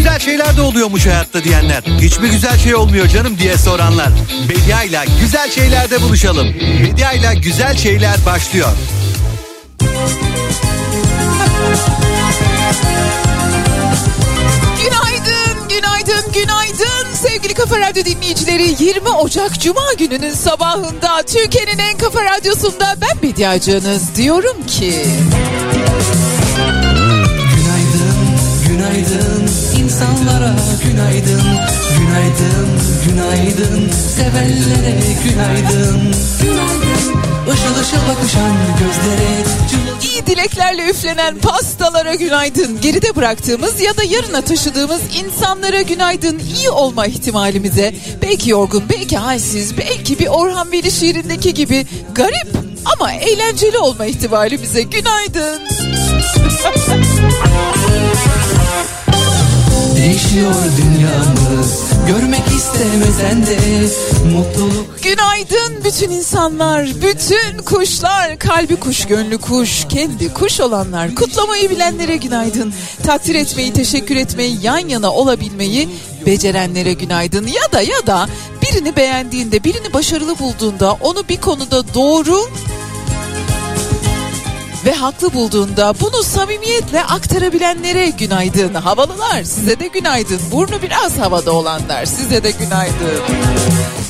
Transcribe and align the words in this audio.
güzel 0.00 0.18
şeyler 0.18 0.56
de 0.56 0.62
oluyormuş 0.62 1.06
hayatta 1.06 1.44
diyenler. 1.44 1.82
Hiç 2.00 2.18
mi 2.18 2.30
güzel 2.30 2.58
şey 2.58 2.74
olmuyor 2.74 3.08
canım 3.08 3.38
diye 3.38 3.56
soranlar. 3.56 4.08
Bedia 4.48 4.82
ile 4.82 5.04
güzel 5.20 5.50
şeylerde 5.50 6.02
buluşalım. 6.02 6.54
Bedia 6.82 7.12
ile 7.12 7.34
güzel 7.34 7.76
şeyler 7.76 8.16
başlıyor. 8.26 8.68
Günaydın, 14.84 15.68
günaydın, 15.68 16.32
günaydın 16.32 17.14
sevgili 17.14 17.54
Kafa 17.54 17.80
Radyo 17.80 18.04
dinleyicileri. 18.04 18.74
20 18.84 19.08
Ocak 19.08 19.60
Cuma 19.60 19.92
gününün 19.98 20.34
sabahında 20.34 21.22
Türkiye'nin 21.26 21.78
en 21.78 21.98
kafa 21.98 22.24
radyosunda 22.24 22.96
ben 23.00 23.22
Bediacınız 23.22 24.16
diyorum 24.16 24.66
ki... 24.66 25.04
Günaydın, 27.56 28.16
günaydın 28.68 29.69
insanlara 30.00 30.54
günaydın 30.84 31.42
Günaydın, 31.98 32.68
günaydın 33.06 33.90
sevenlere 34.16 34.96
günaydın 35.24 36.14
Günaydın, 36.42 37.80
ışıl 37.80 38.08
bakışan 38.08 38.56
gözlere 38.78 39.44
İyi 40.02 40.26
dileklerle 40.26 40.90
üflenen 40.90 41.38
pastalara 41.38 42.14
günaydın. 42.14 42.80
Geride 42.80 43.16
bıraktığımız 43.16 43.80
ya 43.80 43.96
da 43.96 44.02
yarına 44.02 44.40
taşıdığımız 44.40 45.00
insanlara 45.24 45.82
günaydın. 45.82 46.38
İyi 46.38 46.70
olma 46.70 47.06
ihtimalimize. 47.06 47.94
Belki 48.22 48.50
yorgun, 48.50 48.84
belki 48.90 49.16
halsiz, 49.16 49.78
belki 49.78 50.18
bir 50.18 50.26
Orhan 50.26 50.72
Veli 50.72 50.90
şiirindeki 50.90 51.54
gibi 51.54 51.86
garip 52.14 52.48
ama 52.94 53.12
eğlenceli 53.12 53.78
olma 53.78 54.06
ihtimalimize 54.06 54.82
günaydın. 54.82 55.60
Değişiyor 60.00 60.54
dünyamız 60.76 61.80
görmek 62.06 62.46
istemesen 62.56 63.46
de 63.46 63.58
mutluluk 64.32 65.02
Günaydın 65.02 65.84
bütün 65.84 66.10
insanlar, 66.10 66.86
bütün 66.86 67.62
kuşlar, 67.64 68.38
kalbi 68.38 68.76
kuş, 68.76 69.06
gönlü 69.06 69.38
kuş, 69.38 69.84
kendi 69.88 70.34
kuş 70.34 70.60
olanlar, 70.60 71.14
kutlamayı 71.14 71.70
bilenlere 71.70 72.16
günaydın. 72.16 72.74
Takdir 73.02 73.34
etmeyi, 73.34 73.72
teşekkür 73.72 74.16
etmeyi, 74.16 74.58
yan 74.62 74.88
yana 74.88 75.12
olabilmeyi 75.12 75.88
becerenlere 76.26 76.92
günaydın. 76.92 77.46
Ya 77.46 77.72
da 77.72 77.80
ya 77.80 78.06
da 78.06 78.28
birini 78.62 78.96
beğendiğinde, 78.96 79.64
birini 79.64 79.92
başarılı 79.92 80.38
bulduğunda, 80.38 80.92
onu 80.92 81.28
bir 81.28 81.40
konuda 81.40 81.94
doğru 81.94 82.50
ve 84.84 84.92
haklı 84.92 85.32
bulduğunda 85.32 85.94
bunu 86.00 86.22
samimiyetle 86.22 87.04
aktarabilenlere 87.04 88.10
günaydın. 88.10 88.74
Havalılar 88.74 89.42
size 89.44 89.80
de 89.80 89.86
günaydın. 89.86 90.40
Burnu 90.52 90.82
biraz 90.82 91.18
havada 91.18 91.52
olanlar 91.52 92.04
size 92.04 92.44
de 92.44 92.50
günaydın. 92.50 93.22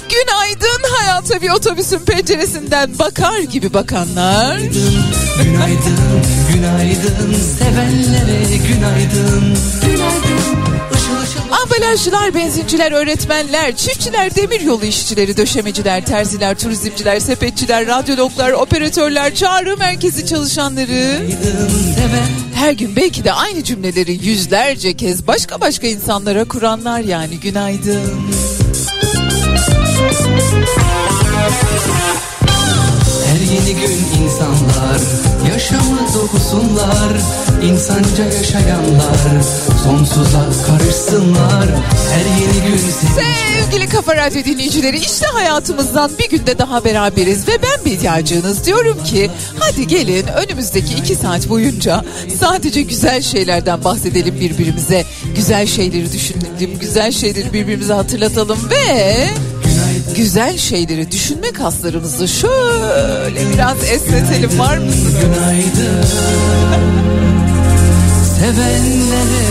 Günaydın 0.08 0.82
hayata 0.96 1.42
bir 1.42 1.50
otobüsün 1.50 1.98
penceresinden 1.98 2.98
bakar 2.98 3.38
gibi 3.38 3.74
bakanlar. 3.74 4.58
Günaydın, 5.42 5.98
günaydın 6.52 7.34
sevenlere 7.58 8.56
günaydın 8.56 9.56
Günaydın, 9.82 10.58
Ambalajcılar, 11.50 12.34
benzinciler, 12.34 12.92
öğretmenler, 12.92 13.76
çiftçiler, 13.76 14.34
demiryolu 14.34 14.84
işçileri, 14.84 15.36
döşemeciler, 15.36 16.06
terziler, 16.06 16.58
turizmciler, 16.58 17.20
sepetçiler, 17.20 17.86
radyologlar, 17.86 18.52
operatörler, 18.52 19.34
çağrı 19.34 19.76
merkezi 19.76 20.26
çalışanları. 20.26 21.26
Her 22.54 22.72
gün 22.72 22.96
belki 22.96 23.24
de 23.24 23.32
aynı 23.32 23.64
cümleleri 23.64 24.26
yüzlerce 24.26 24.96
kez 24.96 25.26
başka 25.26 25.60
başka 25.60 25.86
insanlara 25.86 26.44
kuranlar 26.44 27.00
yani 27.00 27.40
günaydın. 27.40 28.59
Yeni 33.52 33.80
gün 33.80 34.24
insanlar. 34.24 35.00
Yaşamı 35.52 35.98
dokusunlar 36.14 37.12
insanca 37.62 38.24
yaşayanlar. 38.24 39.42
Sonsuza 39.84 40.46
karışsınlar 40.66 41.66
Her 42.12 42.40
yeni 42.40 42.70
gün 42.70 42.78
sevinç 42.78 43.70
Sevgili 43.70 43.88
Kafa 43.88 44.16
Radyo 44.16 44.44
dinleyicileri 44.44 44.98
işte 44.98 45.26
hayatımızdan 45.26 46.10
bir 46.18 46.30
günde 46.30 46.58
daha 46.58 46.84
beraberiz 46.84 47.48
ve 47.48 47.52
ben 47.62 47.84
Bediacığınız 47.92 48.66
diyorum 48.66 49.04
ki 49.04 49.30
hadi 49.58 49.86
gelin 49.86 50.26
önümüzdeki 50.26 50.94
iki 50.94 51.14
saat 51.14 51.48
boyunca 51.48 52.04
sadece 52.40 52.82
güzel 52.82 53.22
şeylerden 53.22 53.84
bahsedelim 53.84 54.40
birbirimize. 54.40 55.04
Güzel 55.36 55.66
şeyleri 55.66 56.12
düşünelim, 56.12 56.78
güzel 56.80 57.12
şeyleri 57.12 57.52
birbirimize 57.52 57.92
hatırlatalım 57.92 58.58
ve 58.70 59.30
güzel 60.20 60.58
şeyleri 60.58 61.10
düşünme 61.10 61.52
kaslarımızı 61.52 62.28
şöyle 62.28 63.52
biraz 63.54 63.84
esnetelim 63.84 64.58
var 64.58 64.78
mısınız? 64.78 65.14
günaydın 65.20 66.02
Sevenlere 68.38 69.46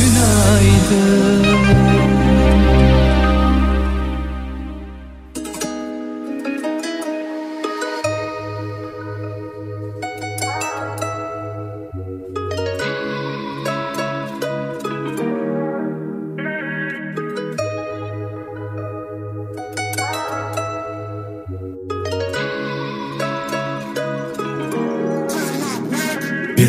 günaydın 0.00 1.53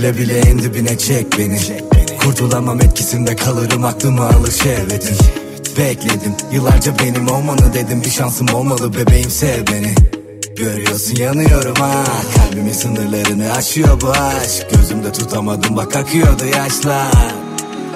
Bile 0.05 0.17
bile 0.17 0.39
en 0.39 0.59
dibine 0.59 0.97
çek 0.97 1.39
beni. 1.39 1.59
Kurtulamam 2.19 2.81
etkisinde 2.81 3.35
kalırım 3.35 3.85
aklımı 3.85 4.25
alır 4.25 4.51
şehvetin 4.51 5.17
Bekledim 5.77 6.35
yıllarca 6.51 6.99
benim 6.99 7.27
olmanı 7.27 7.73
dedim. 7.73 8.01
Bir 8.05 8.09
şansım 8.09 8.47
olmalı 8.53 8.93
bebeğim 8.93 9.29
sev 9.29 9.67
beni. 9.67 9.95
Görüyorsun 10.55 11.15
yanıyorum 11.15 11.75
ha. 11.75 12.03
Kalbimin 12.35 12.73
sınırlarını 12.73 13.53
aşıyor 13.53 14.01
bu 14.01 14.09
aşk. 14.09 14.69
Gözümde 14.71 15.11
tutamadım 15.11 15.77
bak 15.77 15.95
akıyordu 15.95 16.45
yaşlar 16.45 17.44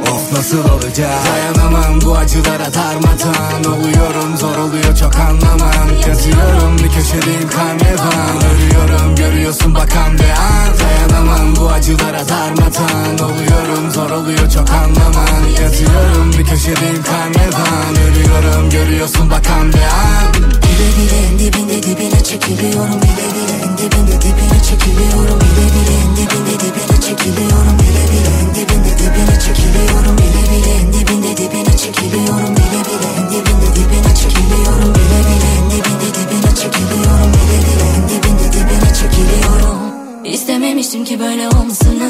Of 0.01 0.33
nasıl 0.33 0.69
olacak? 0.69 1.09
Dayanamam 1.25 2.01
bu 2.01 2.17
acılara 2.17 2.73
darmadan 2.73 3.63
Oluyorum 3.73 4.37
zor 4.37 4.57
oluyor 4.57 4.95
çok 4.95 5.15
anlamam. 5.15 5.87
Yazıyorum 6.07 6.77
bir 6.77 6.89
köşedeyim 6.89 7.49
karnevan. 7.49 8.37
Ölüyorum 8.51 9.15
görüyorsun 9.15 9.75
bakan 9.75 10.13
bir 10.13 10.29
an. 10.29 10.69
Dayanamam 10.79 11.55
bu 11.55 11.69
acılara 11.69 12.29
darmadan 12.29 13.29
Oluyorum 13.29 13.91
zor 13.91 14.09
oluyor 14.09 14.49
çok 14.51 14.69
anlamam. 14.69 15.43
Yazıyorum 15.61 16.33
bir 16.37 16.45
köşedeyim 16.45 17.03
karnevan. 17.03 17.95
Ölüyorum 18.07 18.69
görüyorsun 18.69 19.29
bakan 19.29 19.73
bir 19.73 19.81
an. 19.81 20.33
Bile 20.33 20.89
bile 20.97 21.39
dibinde 21.39 21.83
dibine 21.83 22.23
çekiliyorum. 22.23 23.01
Bile 23.01 23.27
bile 23.35 23.77
dibinde 23.77 24.21
dibine 24.21 24.48
çekiliyorum 24.69 25.39
Bile 25.39 25.65
bile 25.73 25.95
en 26.03 26.11
dibinde 26.17 26.55
dibine 26.63 26.97
çekiliyorum 27.05 27.75
Bile 27.79 28.03
bile 28.11 28.31
en 28.41 28.49
dibinde 28.55 28.91
dibine 28.99 29.35
çekiliyorum 29.45 30.17
Bile 30.17 30.43
bile 30.51 30.71
en 30.79 30.93
dibinde 30.93 31.31
dibine 31.37 31.77
çekiliyorum 31.77 32.55
Bile 32.55 32.79
bile 32.87 33.09
en 33.19 33.25
dibinde 33.31 33.69
dibine 33.75 34.11
çekiliyorum 34.21 34.91
Bile 34.95 35.19
bile 35.27 35.49
en 35.57 35.65
dibinde 35.71 36.09
dibine 36.17 36.51
çekiliyorum 36.61 37.31
Bile 37.37 37.57
bile 37.65 37.85
en 37.95 38.03
dibinde 38.09 38.47
dibine 38.53 38.89
çekiliyorum. 38.99 39.79
İstememiştim 40.25 41.05
ki 41.05 41.19
böyle 41.19 41.47
olmasını 41.49 42.09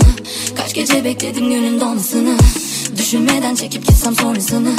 Kaç 0.55 0.73
gece 0.73 1.03
bekledim 1.03 1.49
günün 1.49 1.81
dolmasını 1.81 2.37
Düşünmeden 2.97 3.55
çekip 3.55 3.87
gitsem 3.87 4.15
sonrasını 4.15 4.71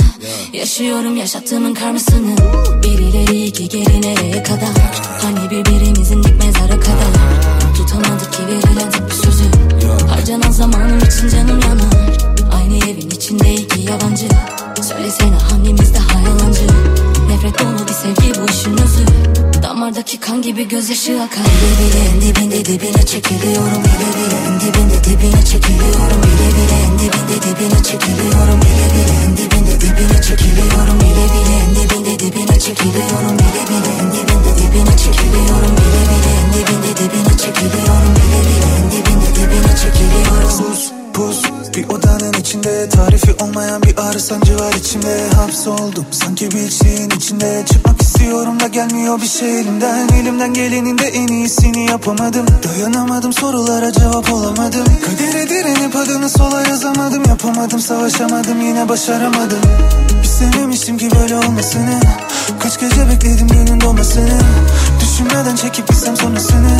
Yaşıyorum 0.52 1.16
yaşattığımın 1.16 1.74
karmasını. 1.74 2.36
Bir 2.82 2.98
ileri 2.98 3.46
iki 3.46 3.68
geri 3.68 4.02
nereye 4.02 4.42
kadar? 4.42 5.02
Hani 5.22 5.50
birbirimizin 5.50 6.22
dik 6.22 6.44
mezara 6.44 6.80
kadar 6.80 7.49
Tutamadık 7.90 8.32
ki 8.32 8.46
verilen 8.46 8.92
bir 9.08 9.14
sözü. 9.14 9.44
Harcanan 10.08 10.50
zamanım 10.50 10.98
için 10.98 11.28
canım 11.28 11.60
yanar. 11.60 12.18
Aynı 12.52 12.76
evin 12.76 13.10
içinde 13.10 13.54
iki 13.54 13.80
yabancı. 13.80 14.28
Söylesene 14.82 15.36
hangimiz 15.50 15.94
daha 15.94 16.20
yalancı? 16.20 16.62
Nefret 17.28 17.58
dolu 17.58 17.88
bir 17.88 17.92
sevgi 17.92 18.40
bu 18.40 18.50
işin 18.50 18.72
özü. 18.72 19.04
Damardaki 19.62 20.20
kan 20.20 20.42
gibi 20.42 20.68
gözyaşı 20.68 21.22
akar. 21.22 21.44
Bile 21.44 21.74
bile 21.80 22.00
en 22.14 22.20
dibinde 22.20 22.64
dibine 22.64 23.06
çekiliyorum 23.06 23.82
Bile 23.84 24.10
bile. 24.16 24.36
En 24.48 24.60
dibinde 24.60 25.04
dibine 25.04 25.44
çekiliyorum 25.44 26.22
Bile 26.22 26.48
bile. 26.56 26.76
En 26.86 26.98
dibinde 26.98 27.36
dibine 27.42 27.82
çekiliyorum 27.82 28.60
Bile 28.60 28.86
bile. 28.94 29.14
En 29.24 29.36
dibinde 29.36 29.59
dibine 29.80 30.22
çekiliyorum 30.22 31.00
Bile 31.00 31.26
bile. 31.32 31.54
En 31.62 31.70
dibinde 31.74 32.18
dibine 32.18 32.58
çekiliyorum 32.60 33.38
Bile 33.38 33.62
bile. 33.70 33.92
En 34.00 34.08
dibinde 34.12 34.52
dibine 34.58 34.96
çekiliyorum 34.96 35.74
Bile 35.80 36.02
bile. 36.10 36.30
En 36.40 36.48
dibinde 36.54 36.90
dibine 37.00 37.34
çekiliyorum 37.42 38.12
Bile 38.16 38.40
bile. 38.46 38.68
En 38.78 38.90
dibine 38.90 39.72
çekiliyorum. 39.82 40.50
Sus 40.50 40.92
pus. 41.14 41.42
Bir 41.76 41.88
odanın 41.88 42.32
içinde 42.32 42.88
Tarifi 42.88 43.32
olmayan 43.44 43.82
bir 43.82 43.98
ağrı 43.98 44.20
sancı 44.20 44.58
var 44.58 44.72
içimde. 44.72 45.28
Hapsoldum 45.36 46.06
sanki 46.10 46.50
bir 46.50 46.70
şeyin 46.70 47.10
içinde. 47.10 47.64
Çıkmak 47.72 47.99
istiyorum 48.20 48.60
da 48.60 48.66
gelmiyor 48.66 49.20
bir 49.20 49.26
şey 49.26 49.60
elimden. 49.60 50.08
Elimden 50.08 50.54
gelenin 50.54 50.98
de 50.98 51.04
en 51.04 51.26
iyisini 51.26 51.90
yapamadım. 51.90 52.46
Dayanamadım 52.64 53.32
sorulara 53.32 53.92
cevap 53.92 54.32
olamadım. 54.32 54.84
Kadere 55.06 55.48
direnip 55.48 55.96
adını 55.96 56.28
sola 56.28 56.62
yazamadım. 56.68 57.22
Yapamadım 57.28 57.80
savaşamadım 57.80 58.60
yine 58.60 58.88
başaramadım. 58.88 59.58
İstememiştim 60.24 60.98
ki 60.98 61.08
böyle 61.20 61.36
olmasını. 61.36 62.00
Kaç 62.60 62.80
gece 62.80 63.08
bekledim 63.08 63.48
günün 63.48 63.80
doğmasını 63.80 64.38
Düşünmeden 65.00 65.56
çekip 65.56 65.88
gitsem 65.88 66.16
sonrasını. 66.16 66.76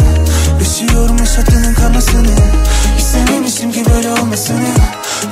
Yaşıyorum 0.59 1.19
yaşadığının 1.19 1.75
karmasını. 1.75 2.35
İstememiştim 2.99 3.73
ki 3.73 3.85
böyle 3.95 4.13
olmasını. 4.13 4.69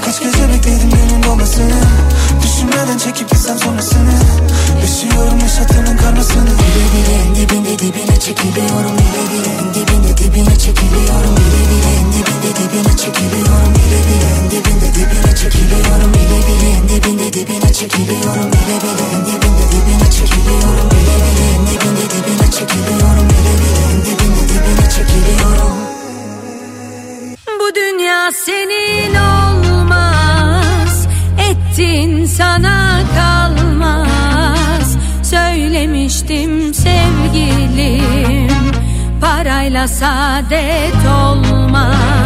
Kaç 0.05 0.21
gece 0.21 0.49
bekledim 0.49 0.91
günün 0.91 1.23
doğmasını 1.23 1.81
Düşünmeden 2.49 2.99
çekip 2.99 3.31
gitsem 3.31 3.59
sonrasını. 3.59 4.11
Yaşıyorum 4.81 5.39
yaşadığının 5.41 5.97
karmasını 5.97 6.53
Bile 6.61 6.85
bile 6.93 7.15
en 7.23 7.35
dibinde 7.35 7.79
dibine 7.79 8.21
çekiliyorum 8.21 8.95
Bile 8.99 9.23
bile 9.33 9.53
en 9.61 9.75
dibinde 9.75 10.13
dibine 10.19 10.59
çekiliyorum 10.59 11.35
Bile 11.37 11.63
bile 11.71 11.91
en 12.01 12.07
dibinde 12.13 12.51
dibine 12.59 12.97
çekiliyorum 12.97 13.73
Bile 13.79 14.01
bile 14.09 14.29
en 14.39 14.51
dibinde 14.51 14.89
dibine 14.95 15.33
çekiliyorum 15.41 16.13
Bile 16.15 16.41
bile 16.49 16.69
en 16.77 16.89
dibinde 16.89 17.33
dibine 17.33 17.73
çekiliyorum 17.75 18.49
Bile 18.53 18.77
bile 18.85 19.05
en 19.15 19.23
dibinde 19.29 19.65
dibine 19.73 20.11
çekiliyorum 20.19 20.89
Bile 20.95 21.17
bile 21.25 21.45
en 21.55 21.63
dibinde 21.69 22.05
dibine 22.13 22.49
çekiliyorum 22.57 23.27
Bile 23.33 23.55
bile 23.61 23.83
en 23.93 23.99
dibinde 24.07 24.43
dibine 24.53 24.87
çekiliyorum. 24.97 25.75
Bu 27.61 27.75
dünya 27.75 28.33
senin 28.47 29.15
olmaz 29.15 29.28
Ettin 31.79 32.25
sana 32.27 33.01
kalmaz. 33.15 34.97
Söylemiştim 35.23 36.75
sevgilim. 36.75 38.49
Parayla 39.21 39.89
saadet 39.89 41.07
olmaz 41.23 42.18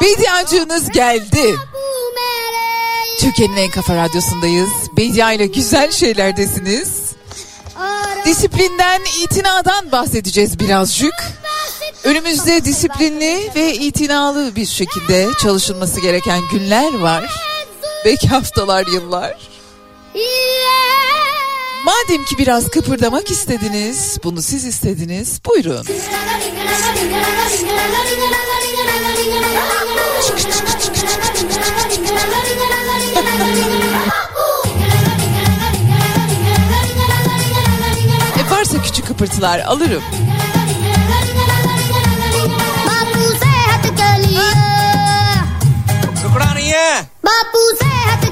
Bediacığınız 0.00 0.90
geldi. 0.90 1.54
Türkiye'nin 3.20 3.56
en 3.56 3.70
kafa 3.70 3.96
radyosundayız. 3.96 4.70
Bedia 4.96 5.32
ile 5.32 5.46
güzel 5.46 5.90
şeylerdesiniz. 5.90 6.88
Disiplinden, 8.24 9.00
itinadan 9.24 9.92
bahsedeceğiz 9.92 10.58
birazcık. 10.58 11.14
Önümüzde 12.04 12.64
disiplinli 12.64 13.50
ve 13.56 13.74
itinalı 13.74 14.56
bir 14.56 14.66
şekilde 14.66 15.28
çalışılması 15.42 16.00
gereken 16.00 16.40
günler 16.52 16.98
var. 16.98 17.24
Belki 18.04 18.28
haftalar, 18.28 18.86
yıllar. 18.86 19.36
Madem 21.84 22.24
ki 22.24 22.38
biraz 22.38 22.68
kıpırdamak 22.68 23.30
istediniz, 23.30 24.18
bunu 24.24 24.42
siz 24.42 24.64
istediniz, 24.64 25.40
buyurun 25.46 25.86
e 38.38 38.50
varsa 38.50 38.82
küçük 38.82 39.06
kıpırtılar 39.06 39.58
alırım. 39.58 40.02
Babu 42.86 43.38
sehat 43.38 43.98
galiye. 43.98 44.52
Babu 47.24 47.76
sehat 47.80 48.31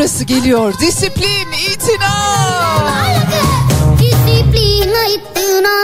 burası 0.00 0.24
geliyor. 0.24 0.74
Disiplin, 0.80 1.52
itina. 1.52 2.14
Disiplin, 3.98 4.94
itina. 5.10 5.76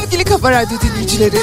Sevgili 0.00 0.24
Kafa 0.24 0.50
Radyo 0.50 0.78
dinleyicileri. 0.80 1.38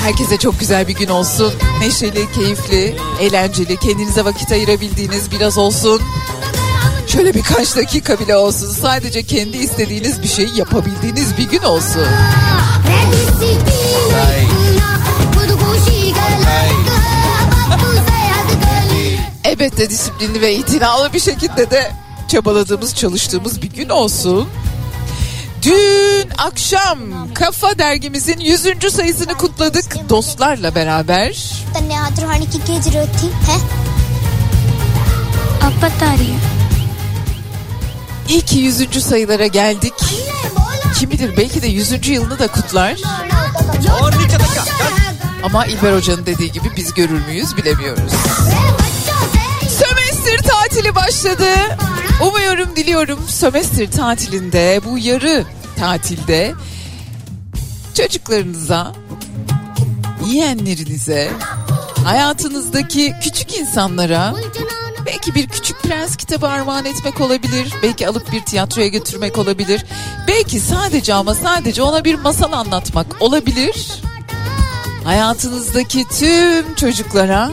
Herkese 0.00 0.36
çok 0.36 0.60
güzel 0.60 0.88
bir 0.88 0.94
gün 0.94 1.08
olsun. 1.08 1.52
Neşeli, 1.80 2.32
keyifli, 2.32 2.96
eğlenceli, 3.20 3.76
kendinize 3.76 4.24
vakit 4.24 4.52
ayırabildiğiniz 4.52 5.30
biraz 5.30 5.58
olsun. 5.58 6.02
Şöyle 7.06 7.34
birkaç 7.34 7.76
dakika 7.76 8.20
bile 8.20 8.36
olsun. 8.36 8.70
Sadece 8.70 9.22
kendi 9.22 9.56
istediğiniz 9.56 10.22
bir 10.22 10.28
şeyi 10.28 10.58
yapabildiğiniz 10.58 11.38
bir 11.38 11.48
gün 11.48 11.62
olsun. 11.62 12.06
Evet 19.44 19.62
Elbette 19.72 19.90
disiplinli 19.90 20.40
ve 20.40 20.54
itinalı 20.54 21.12
bir 21.12 21.20
şekilde 21.20 21.70
de 21.70 21.92
çabaladığımız, 22.28 22.94
çalıştığımız 22.94 23.62
bir 23.62 23.70
gün 23.70 23.88
olsun. 23.88 24.48
Dün 25.62 26.30
akşam 26.38 26.98
Kafa 27.34 27.78
dergimizin 27.78 28.40
100. 28.40 28.62
sayısını 28.92 29.34
kutladık 29.34 30.08
dostlarla 30.08 30.74
beraber. 30.74 31.52
İyi 38.28 38.40
ki 38.40 38.58
100. 38.58 39.04
sayılara 39.04 39.46
geldik. 39.46 39.94
Kim 40.98 41.10
bilir 41.10 41.36
belki 41.36 41.62
de 41.62 41.66
100. 41.66 42.08
yılını 42.08 42.38
da 42.38 42.48
kutlar. 42.48 42.96
Ama 45.42 45.66
İlber 45.66 45.96
Hoca'nın 45.96 46.26
dediği 46.26 46.52
gibi 46.52 46.68
biz 46.76 46.94
görür 46.94 47.26
müyüz 47.26 47.56
bilemiyoruz. 47.56 48.12
Sömestr 49.68 50.48
tatili 50.48 50.94
başladı. 50.94 51.48
Umuyorum 52.28 52.76
diliyorum 52.76 53.18
sömestr 53.28 53.90
tatilinde 53.90 54.80
bu 54.84 54.98
yarı 54.98 55.44
tatilde 55.78 56.54
çocuklarınıza, 57.94 58.92
yeğenlerinize, 60.26 61.30
hayatınızdaki 62.04 63.14
küçük 63.22 63.58
insanlara 63.58 64.34
belki 65.12 65.34
bir 65.34 65.46
küçük 65.46 65.82
prens 65.82 66.16
kitabı 66.16 66.48
armağan 66.48 66.84
etmek 66.84 67.20
olabilir. 67.20 67.72
Belki 67.82 68.08
alıp 68.08 68.32
bir 68.32 68.40
tiyatroya 68.40 68.88
götürmek 68.88 69.38
olabilir. 69.38 69.84
Belki 70.28 70.60
sadece 70.60 71.14
ama 71.14 71.34
sadece 71.34 71.82
ona 71.82 72.04
bir 72.04 72.14
masal 72.14 72.52
anlatmak 72.52 73.06
olabilir. 73.20 74.02
Hayatınızdaki 75.04 76.04
tüm 76.08 76.74
çocuklara 76.74 77.50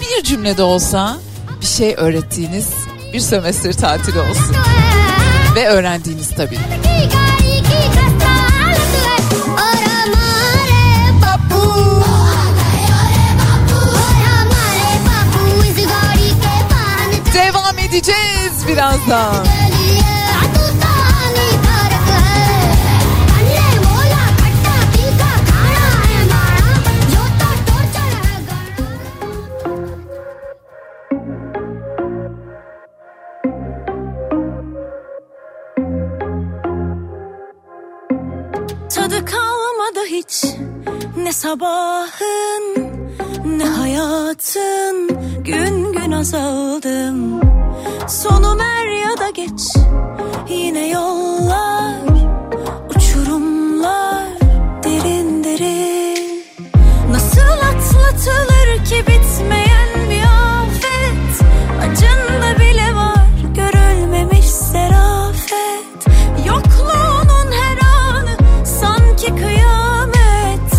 bir 0.00 0.24
cümlede 0.24 0.62
olsa 0.62 1.16
bir 1.60 1.66
şey 1.66 1.94
öğrettiğiniz 1.96 2.68
bir 3.12 3.20
sömestr 3.20 3.72
tatili 3.72 4.18
olsun. 4.18 4.56
Ve 5.54 5.68
öğrendiğiniz 5.68 6.30
tabii. 6.30 6.58
edeceğiz 17.86 18.68
birazdan. 18.68 19.46
Tadı 38.94 39.24
kalmadı 39.24 40.06
hiç 40.06 40.44
ne 41.16 41.32
sabahın 41.32 42.75
Hayatın 43.60 45.08
Gün 45.44 45.92
gün 45.92 46.10
azaldım. 46.12 47.40
Sonum 48.08 48.60
er 48.60 48.86
ya 48.86 49.18
da 49.18 49.30
geç. 49.30 49.76
Yine 50.48 50.88
yollar 50.88 51.94
Uçurumlar 52.90 54.28
Derin 54.84 55.44
derin. 55.44 56.44
Nasıl 57.10 57.40
atlatılır 57.40 58.84
ki 58.84 59.04
bitmeyen 59.06 60.10
bir 60.10 60.22
afet? 60.22 61.46
Acında 61.82 62.60
bile 62.60 62.94
var 62.94 63.26
görülmemiş 63.54 64.46
serafet. 64.46 66.06
Yokluğunun 66.46 67.52
her 67.52 67.78
anı 67.86 68.36
sanki 68.64 69.26
kıyamet. 69.26 70.72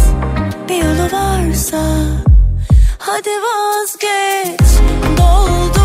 Bir 0.69 0.75
yolu 0.75 1.11
varsa 1.11 1.81
hadi 3.07 3.29
vazgeç. 3.29 4.59
Doldurdum 5.17 5.76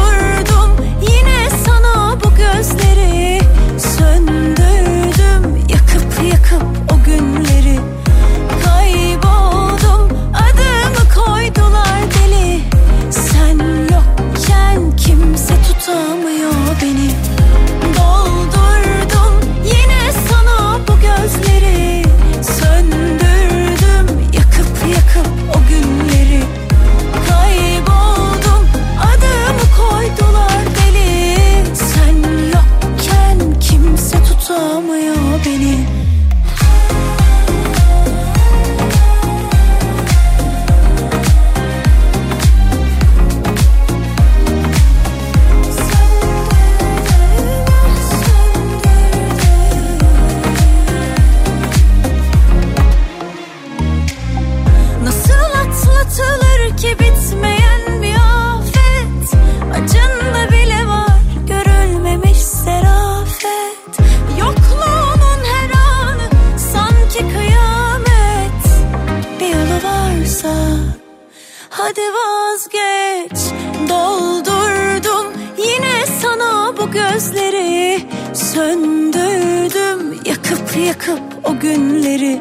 Söndürdüm 78.54 80.12
yakıp 80.24 80.76
yakıp 80.86 81.20
o 81.44 81.58
günleri. 81.58 82.40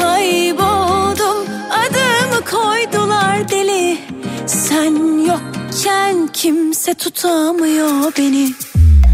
Kayboldum 0.00 1.46
adımı 1.70 2.44
koydular 2.50 3.48
deli. 3.48 3.98
Sen 4.46 5.24
yokken 5.26 6.28
kimse 6.32 6.94
tutamıyor 6.94 8.12
beni. 8.18 8.48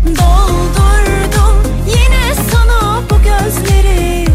Doldurdum 0.06 1.72
yine 1.86 2.34
sana 2.52 3.02
bu 3.10 3.14
gözleri 3.22 4.27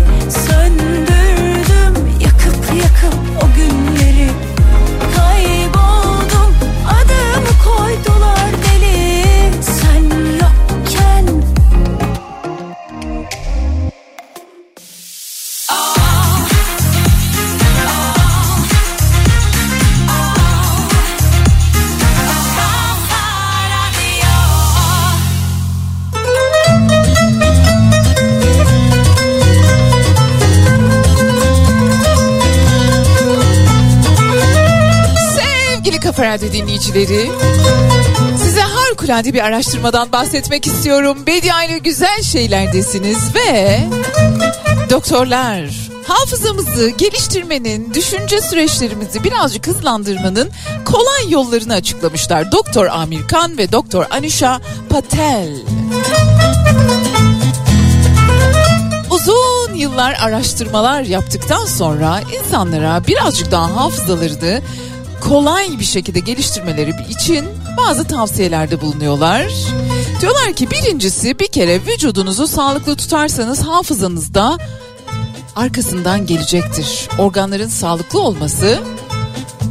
Kafa 36.16 36.26
Radyo 36.26 36.54
dinleyicileri, 36.54 37.32
size 38.44 38.62
harikulade 38.62 39.34
bir 39.34 39.40
araştırmadan 39.40 40.12
bahsetmek 40.12 40.68
istiyorum. 40.68 41.18
Bedia 41.28 41.64
ile 41.64 41.78
güzel 41.78 42.22
şeylerdesiniz 42.22 43.18
ve 43.36 43.80
doktorlar 44.90 45.70
hafızamızı 46.08 46.90
geliştirmenin, 46.90 47.94
düşünce 47.94 48.42
süreçlerimizi 48.42 49.24
birazcık 49.24 49.68
hızlandırmanın 49.68 50.52
kolay 50.86 51.30
yollarını 51.32 51.74
açıklamışlar. 51.74 52.52
Doktor 52.52 52.86
Amir 52.86 53.28
Khan 53.28 53.58
ve 53.58 53.72
Doktor 53.72 54.06
Anusha 54.10 54.62
Patel. 54.90 55.50
Uzun 59.12 59.76
yıllar 59.76 60.14
araştırmalar 60.14 61.02
yaptıktan 61.02 61.66
sonra 61.66 62.20
insanlara 62.40 63.08
birazcık 63.08 63.52
daha 63.52 63.76
hafızalarını 63.76 64.62
kolay 65.30 65.80
bir 65.80 65.86
şekilde 65.86 66.20
geliştirmeleri 66.20 66.96
için 67.10 67.46
bazı 67.78 68.04
tavsiyelerde 68.08 68.82
bulunuyorlar. 68.82 69.48
Diyorlar 70.22 70.54
ki 70.54 70.72
birincisi 70.72 71.40
bir 71.40 71.48
kere 71.48 71.86
vücudunuzu 71.86 72.48
sağlıklı 72.48 72.96
tutarsanız 72.96 73.62
hafızanız 73.62 74.34
da 74.34 74.58
arkasından 75.56 76.26
gelecektir. 76.26 77.10
Organların 77.20 77.68
sağlıklı 77.68 78.22
olması 78.22 78.80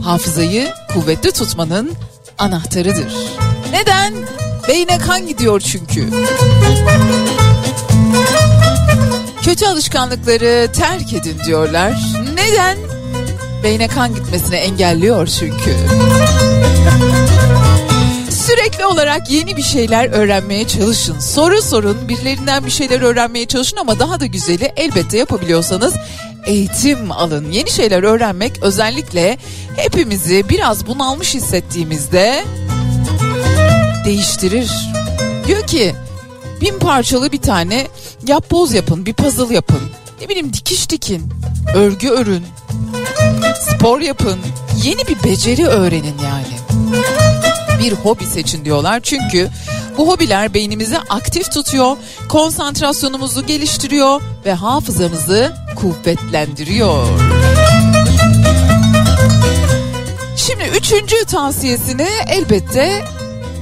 hafızayı 0.04 0.68
kuvvetli 0.94 1.32
tutmanın 1.32 1.92
anahtarıdır. 2.38 3.12
Neden? 3.72 4.14
Beyne 4.68 4.98
kan 4.98 5.26
gidiyor 5.26 5.60
çünkü. 5.60 6.10
Kötü 9.42 9.66
alışkanlıkları 9.66 10.72
terk 10.72 11.12
edin 11.12 11.36
diyorlar. 11.46 11.92
Neden? 12.34 13.01
Beyne 13.64 13.88
kan 13.88 14.14
gitmesini 14.14 14.56
engelliyor 14.56 15.26
çünkü. 15.26 15.76
Sürekli 18.30 18.86
olarak 18.86 19.30
yeni 19.30 19.56
bir 19.56 19.62
şeyler 19.62 20.10
öğrenmeye 20.10 20.68
çalışın. 20.68 21.18
Soru 21.18 21.62
sorun, 21.62 22.08
birilerinden 22.08 22.66
bir 22.66 22.70
şeyler 22.70 23.00
öğrenmeye 23.00 23.46
çalışın 23.46 23.76
ama 23.76 23.98
daha 23.98 24.20
da 24.20 24.26
güzeli 24.26 24.72
elbette 24.76 25.18
yapabiliyorsanız 25.18 25.94
eğitim 26.46 27.12
alın. 27.12 27.52
Yeni 27.52 27.70
şeyler 27.70 28.02
öğrenmek 28.02 28.62
özellikle 28.62 29.38
hepimizi 29.76 30.48
biraz 30.48 30.86
bunalmış 30.86 31.34
hissettiğimizde 31.34 32.44
değiştirir. 34.04 34.70
Diyor 35.46 35.66
ki 35.66 35.94
bin 36.60 36.78
parçalı 36.78 37.32
bir 37.32 37.40
tane 37.42 37.86
yapboz 38.26 38.72
yapın, 38.72 39.06
bir 39.06 39.12
puzzle 39.14 39.54
yapın. 39.54 39.80
Ne 40.20 40.28
bileyim 40.28 40.52
dikiş 40.52 40.90
dikin, 40.90 41.32
örgü 41.74 42.08
örün, 42.08 42.44
spor 43.62 44.00
yapın. 44.00 44.38
Yeni 44.84 45.06
bir 45.08 45.24
beceri 45.24 45.66
öğrenin 45.66 46.18
yani. 46.24 46.62
Bir 47.82 47.92
hobi 47.92 48.26
seçin 48.26 48.64
diyorlar 48.64 49.00
çünkü 49.00 49.48
bu 49.98 50.08
hobiler 50.08 50.54
beynimizi 50.54 50.98
aktif 50.98 51.52
tutuyor, 51.52 51.96
konsantrasyonumuzu 52.28 53.46
geliştiriyor 53.46 54.22
ve 54.44 54.52
hafızamızı 54.52 55.52
kuvvetlendiriyor. 55.76 57.06
Şimdi 60.36 60.64
üçüncü 60.76 61.24
tavsiyesini 61.24 62.08
elbette 62.28 63.04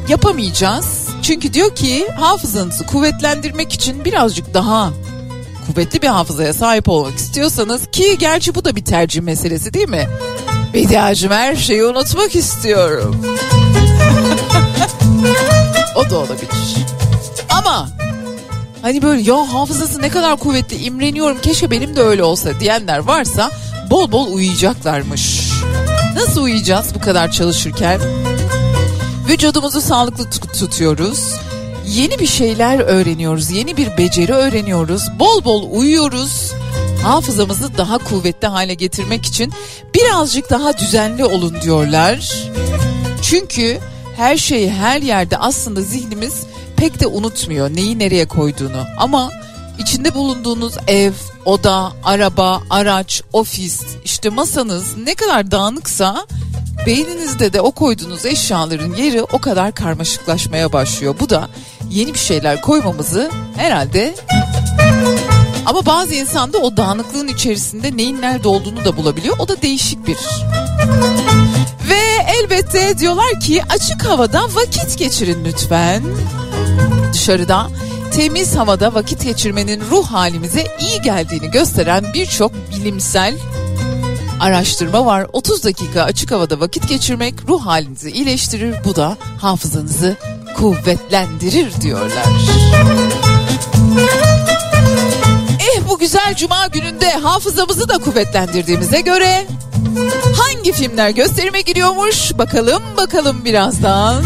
yapamayacağız. 0.09 1.09
Çünkü 1.23 1.53
diyor 1.53 1.75
ki 1.75 2.09
hafızanızı 2.09 2.87
kuvvetlendirmek 2.87 3.73
için 3.73 4.05
birazcık 4.05 4.55
daha 4.55 4.93
kuvvetli 5.67 6.03
bir 6.03 6.09
hafızaya 6.09 6.55
sahip 6.55 6.89
olmak 6.89 7.17
istiyorsanız 7.17 7.91
ki 7.93 8.19
gerçi 8.19 8.55
bu 8.55 8.65
da 8.65 8.77
bir 8.77 8.85
tercih 8.85 9.21
meselesi 9.23 9.75
değil 9.75 9.89
mi? 9.89 10.09
Bediacım 10.75 11.33
her 11.33 11.57
şeyi 11.57 11.85
unutmak 11.85 12.37
istiyorum. 12.37 13.27
o 15.95 16.11
da 16.11 16.19
olabilir. 16.19 16.49
Ama 17.59 17.89
hani 18.83 19.03
böyle 19.03 19.23
ya 19.23 19.37
hafızası 19.55 20.03
ne 20.03 20.09
kadar 20.09 20.37
kuvvetli 20.37 20.77
imreniyorum 20.77 21.39
keşke 21.41 21.71
benim 21.71 21.97
de 21.97 22.03
öyle 22.03 22.25
olsa 22.25 22.61
diyenler 22.61 22.99
varsa 22.99 23.51
bol 23.91 24.13
bol 24.13 24.33
uyuyacaklarmış. 24.33 25.51
Nasıl 26.15 26.43
uyuyacağız 26.43 26.95
bu 26.95 27.01
kadar 27.01 27.31
çalışırken? 27.33 28.01
Vücudumuzu 29.29 29.81
sağlıklı 29.81 30.25
tut- 30.25 30.59
tutuyoruz. 30.59 31.35
Yeni 31.91 32.19
bir 32.19 32.27
şeyler 32.27 32.79
öğreniyoruz. 32.79 33.51
Yeni 33.51 33.77
bir 33.77 33.97
beceri 33.99 34.33
öğreniyoruz. 34.33 35.03
Bol 35.19 35.45
bol 35.45 35.71
uyuyoruz. 35.71 36.53
Hafızamızı 37.03 37.79
daha 37.79 37.99
kuvvetli 37.99 38.49
hale 38.49 38.75
getirmek 38.75 39.27
için 39.27 39.53
birazcık 39.95 40.51
daha 40.51 40.79
düzenli 40.79 41.25
olun 41.25 41.57
diyorlar. 41.63 42.47
Çünkü 43.23 43.79
her 44.17 44.37
şeyi 44.37 44.71
her 44.71 45.03
yerde 45.03 45.37
aslında 45.37 45.83
zihnimiz 45.83 46.35
pek 46.77 47.01
de 47.01 47.07
unutmuyor 47.07 47.71
neyi 47.71 47.99
nereye 47.99 48.29
koyduğunu. 48.29 48.85
Ama 48.99 49.31
içinde 49.79 50.15
bulunduğunuz 50.15 50.75
ev, 50.87 51.13
oda, 51.45 51.93
araba, 52.05 52.63
araç, 52.71 53.23
ofis, 53.33 53.83
işte 54.05 54.29
masanız 54.29 54.97
ne 54.97 55.15
kadar 55.15 55.51
dağınıksa 55.51 56.27
beyninizde 56.87 57.53
de 57.53 57.61
o 57.61 57.71
koyduğunuz 57.71 58.27
eşyaların 58.27 58.95
yeri 58.95 59.23
o 59.23 59.39
kadar 59.39 59.73
karmaşıklaşmaya 59.73 60.73
başlıyor. 60.73 61.15
Bu 61.21 61.31
da 61.31 61.49
yeni 61.91 62.15
bir 62.15 62.19
şeyler 62.19 62.63
koymamızı 62.63 63.31
herhalde 63.57 64.15
ama 65.67 65.87
bazı 65.87 66.15
insan 66.15 66.53
da 66.53 66.59
o 66.59 66.77
dağınıklığın 66.77 67.29
içerisinde 67.29 67.97
neyin 67.97 68.21
nerede 68.21 68.49
olduğunu 68.49 68.85
da 68.85 68.97
bulabiliyor. 68.97 69.37
O 69.39 69.49
da 69.49 69.63
değişik 69.63 70.07
bir. 70.07 70.17
Ve 71.89 72.01
elbette 72.41 72.99
diyorlar 72.99 73.41
ki 73.41 73.63
açık 73.69 74.05
havada 74.05 74.43
vakit 74.43 74.99
geçirin 74.99 75.45
lütfen. 75.45 76.03
Dışarıda 77.13 77.71
temiz 78.11 78.57
havada 78.57 78.95
vakit 78.95 79.25
geçirmenin 79.25 79.83
ruh 79.91 80.07
halimize 80.07 80.67
iyi 80.81 81.03
geldiğini 81.03 81.51
gösteren 81.51 82.05
birçok 82.15 82.53
bilimsel 82.71 83.35
araştırma 84.41 85.07
var. 85.07 85.27
30 85.33 85.65
dakika 85.65 86.03
açık 86.03 86.31
havada 86.31 86.61
vakit 86.61 86.89
geçirmek 86.89 87.35
ruh 87.49 87.67
halinizi 87.67 88.11
iyileştirir. 88.11 88.75
Bu 88.85 88.97
da 88.97 89.17
hafızanızı 89.39 90.17
kuvvetlendirir 90.57 91.81
diyorlar. 91.81 92.27
Eh 95.61 95.89
bu 95.89 95.99
güzel 95.99 96.35
cuma 96.37 96.67
gününde 96.67 97.11
hafızamızı 97.11 97.89
da 97.89 97.99
kuvvetlendirdiğimize 97.99 99.01
göre 99.01 99.47
hangi 100.37 100.73
filmler 100.73 101.11
gösterime 101.11 101.61
giriyormuş 101.61 102.39
bakalım 102.39 102.83
bakalım 102.97 103.45
birazdan. 103.45 104.25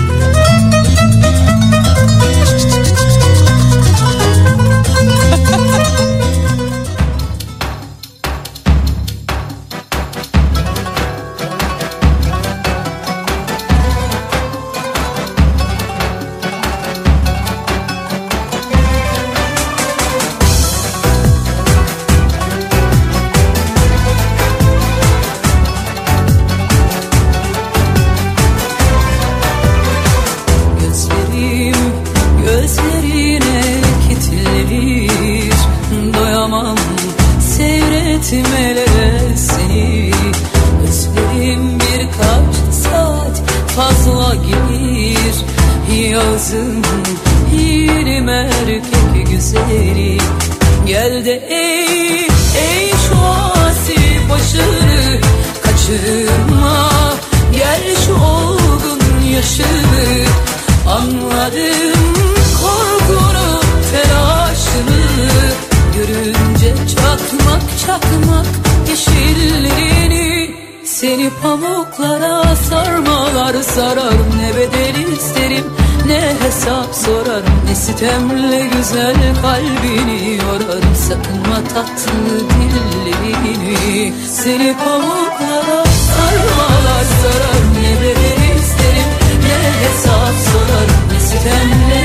Sitemle 78.05 78.67
güzel 78.67 79.17
kalbini 79.43 80.37
yorar. 80.37 80.95
Sakınma 80.95 81.69
tatlı 81.75 82.40
dillerini. 82.51 84.12
Seni 84.29 84.77
pamuklara 84.77 85.85
sarmalar 85.85 87.05
sarar. 87.23 87.62
Ne 87.75 88.03
bedel 88.03 88.59
isterim 88.59 89.11
ne 89.45 89.59
hesap 89.81 90.35
sorar 90.45 90.88
Ne 91.12 91.21
sitemle 91.21 92.04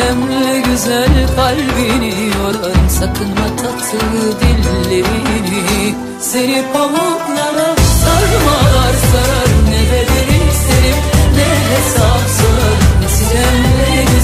Sitemle 0.00 0.60
güzel 0.60 1.26
kalbini 1.36 2.14
yoran 2.26 2.88
Sakınma 2.88 3.56
tatlı 3.56 4.40
dillerini. 4.40 5.94
Seni 6.20 6.64
pamuklara 6.72 7.76
sarmalar 8.02 8.94
sarar 9.12 9.50
Ne 9.70 9.80
bedeli 9.92 10.40
serim 10.62 11.00
ne 11.36 11.48
hesap 11.70 12.24
sorar. 12.38 12.78
Ne 13.02 13.08
sitemle 13.08 14.04
güzel 14.04 14.19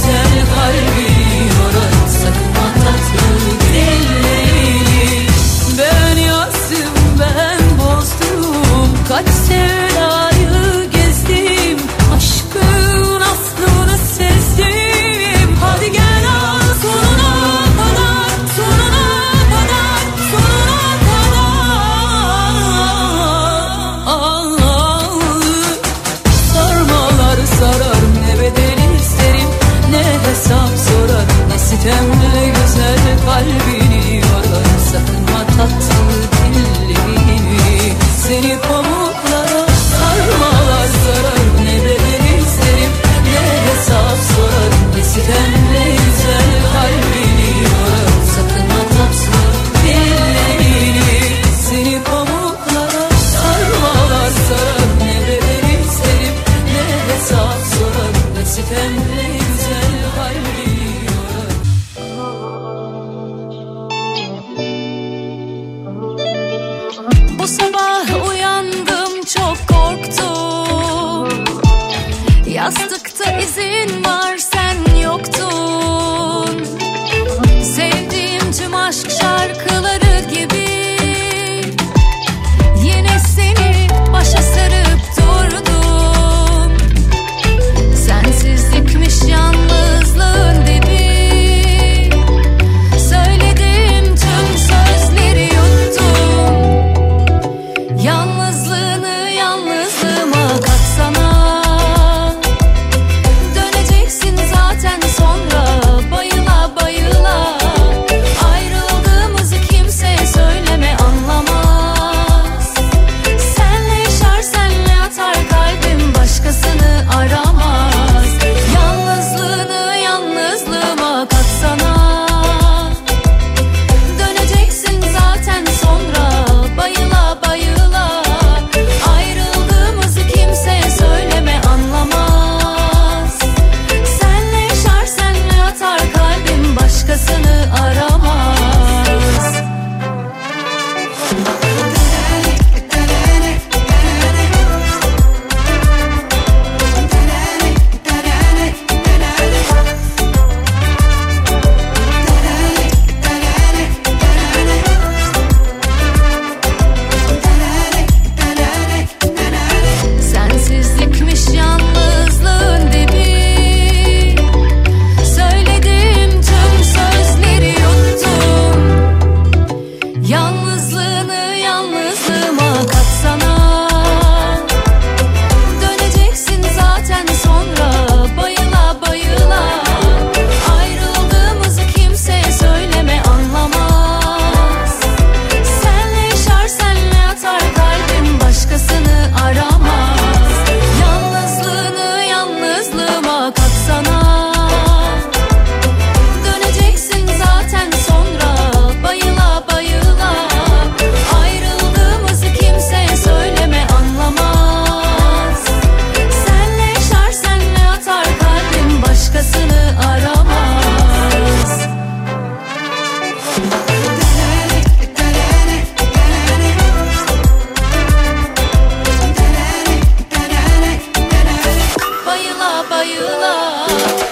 Thank 223.99 224.21
you. 224.21 224.26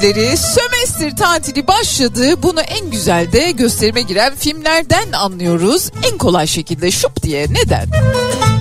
Dinleyicileri 0.00 0.36
sömestr 0.36 1.16
tatili 1.16 1.66
başladı. 1.66 2.42
Bunu 2.42 2.60
en 2.60 2.90
güzel 2.90 3.32
de 3.32 3.50
gösterime 3.50 4.02
giren 4.02 4.34
filmlerden 4.34 5.12
anlıyoruz. 5.12 5.90
En 6.12 6.18
kolay 6.18 6.46
şekilde 6.46 6.90
şup 6.90 7.22
diye 7.22 7.46
neden? 7.50 7.88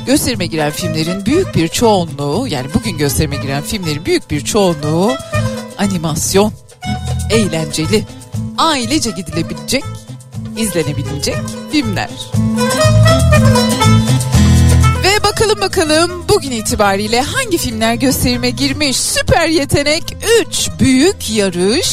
Gösterime 0.05 0.45
giren 0.45 0.71
filmlerin 0.71 1.25
büyük 1.25 1.55
bir 1.55 1.67
çoğunluğu 1.67 2.47
yani 2.47 2.67
bugün 2.73 2.97
gösterime 2.97 3.35
giren 3.35 3.63
filmlerin 3.63 4.05
büyük 4.05 4.31
bir 4.31 4.41
çoğunluğu 4.41 5.15
animasyon, 5.77 6.53
eğlenceli, 7.31 8.03
ailece 8.57 9.09
gidilebilecek, 9.11 9.83
izlenebilecek 10.57 11.37
filmler. 11.71 12.09
Bakalım 15.45 15.61
bakalım 15.61 16.25
bugün 16.29 16.51
itibariyle 16.51 17.21
hangi 17.21 17.57
filmler 17.57 17.93
gösterime 17.93 18.49
girmiş? 18.49 18.97
Süper 18.97 19.47
Yetenek 19.47 20.17
3 20.49 20.69
Büyük 20.79 21.29
Yarış. 21.29 21.89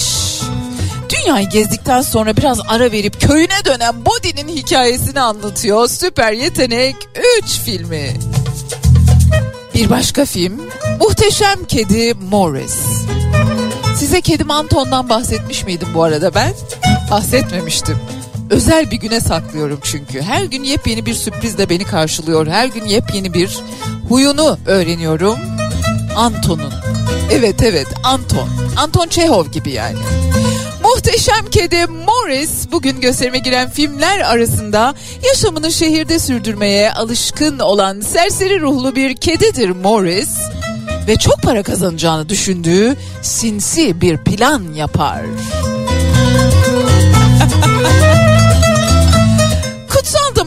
Dünyayı 1.09 1.49
gezdikten 1.49 2.03
sonra 2.03 2.37
biraz 2.37 2.61
ara 2.69 2.93
verip 2.93 3.21
köyüne 3.21 3.65
dönen 3.65 4.05
Bodhi'nin 4.05 4.49
hikayesini 4.49 5.21
anlatıyor. 5.21 5.89
Süper 5.89 6.33
Yetenek 6.33 6.97
3 7.43 7.59
filmi. 7.65 8.15
Bir 9.75 9.91
başka 9.91 10.25
film 10.25 10.61
Muhteşem 11.01 11.65
Kedi 11.65 12.15
Morris. 12.15 12.77
Size 13.97 14.21
kedim 14.21 14.51
Anton'dan 14.51 15.09
bahsetmiş 15.09 15.65
miydim 15.65 15.89
bu 15.95 16.03
arada 16.03 16.35
ben? 16.35 16.53
Bahsetmemiştim. 17.11 17.99
Özel 18.53 18.91
bir 18.91 18.97
güne 18.97 19.21
saklıyorum 19.21 19.81
çünkü. 19.83 20.23
Her 20.23 20.45
gün 20.45 20.65
yepyeni 20.65 21.07
bir 21.07 21.15
sürprizle 21.15 21.69
beni 21.69 21.85
karşılıyor. 21.85 22.47
Her 22.47 22.67
gün 22.67 22.85
yepyeni 22.85 23.35
bir 23.35 23.59
huyunu 24.09 24.59
öğreniyorum. 24.67 25.39
Anton'un. 26.17 26.73
Evet 27.31 27.63
evet 27.63 27.87
Anton. 28.05 28.49
Anton 28.77 29.09
Çehov 29.09 29.47
gibi 29.47 29.71
yani. 29.71 29.99
Muhteşem 30.83 31.47
Kedi 31.51 31.87
Morris 31.87 32.73
bugün 32.73 33.01
gösterime 33.01 33.39
giren 33.39 33.71
filmler 33.71 34.21
arasında 34.21 34.95
yaşamını 35.25 35.73
şehirde 35.73 36.19
sürdürmeye 36.19 36.93
alışkın 36.93 37.59
olan 37.59 38.01
serseri 38.01 38.61
ruhlu 38.61 38.97
bir 38.97 39.17
kedidir 39.17 39.71
Morris 39.71 40.39
ve 41.09 41.17
çok 41.17 41.43
para 41.43 41.63
kazanacağını 41.63 42.29
düşündüğü 42.29 42.97
sinsi 43.23 44.01
bir 44.01 44.17
plan 44.17 44.73
yapar. 44.75 45.23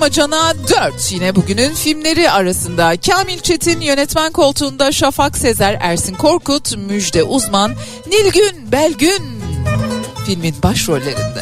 Kutsal 0.05 0.31
Damacana 0.31 0.53
4 0.69 1.11
yine 1.11 1.35
bugünün 1.35 1.73
filmleri 1.73 2.31
arasında. 2.31 2.93
Kamil 2.97 3.39
Çetin 3.39 3.81
yönetmen 3.81 4.31
koltuğunda 4.31 4.91
Şafak 4.91 5.37
Sezer, 5.37 5.77
Ersin 5.81 6.15
Korkut, 6.15 6.77
Müjde 6.77 7.23
Uzman, 7.23 7.71
Nilgün 8.07 8.71
Belgün 8.71 9.41
filmin 10.25 10.55
başrollerinde. 10.63 11.41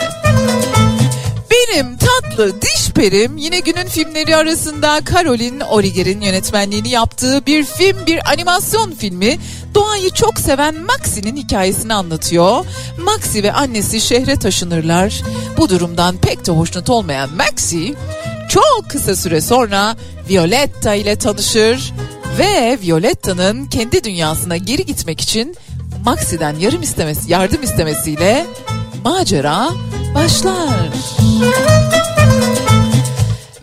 Benim 1.52 1.98
tatlı 1.98 2.62
diş 2.62 2.90
perim 2.90 3.38
yine 3.38 3.60
günün 3.60 3.86
filmleri 3.86 4.36
arasında 4.36 5.00
Caroline 5.14 5.64
Origer'in 5.66 6.22
yönetmenliğini 6.22 6.90
yaptığı 6.90 7.46
bir 7.46 7.66
film, 7.66 8.06
bir 8.06 8.32
animasyon 8.32 8.92
filmi. 8.92 9.40
Doğayı 9.76 10.10
çok 10.10 10.40
seven 10.40 10.76
Maxi'nin 10.76 11.36
hikayesini 11.36 11.94
anlatıyor. 11.94 12.66
Maxi 13.00 13.44
ve 13.44 13.54
annesi 13.54 14.02
şehre 14.02 14.40
taşınırlar. 14.40 15.22
Bu 15.58 15.70
durumdan 15.70 16.18
pek 16.18 16.48
de 16.48 16.52
hoşnut 16.52 16.90
olmayan 16.90 17.30
Maxi 17.36 17.96
çok 18.50 18.90
kısa 18.90 19.16
süre 19.16 19.42
sonra 19.42 19.96
Violetta 20.30 20.94
ile 20.94 21.16
tanışır 21.16 21.94
ve 22.40 22.80
Violetta'nın 22.84 23.66
kendi 23.66 24.04
dünyasına 24.04 24.58
geri 24.58 24.86
gitmek 24.86 25.22
için 25.22 25.56
Maxi'den 26.06 26.56
yardım 26.56 26.82
istemesi, 26.82 27.32
yardım 27.32 27.64
istemesiyle 27.64 28.46
macera 29.04 29.70
başlar. 30.16 30.90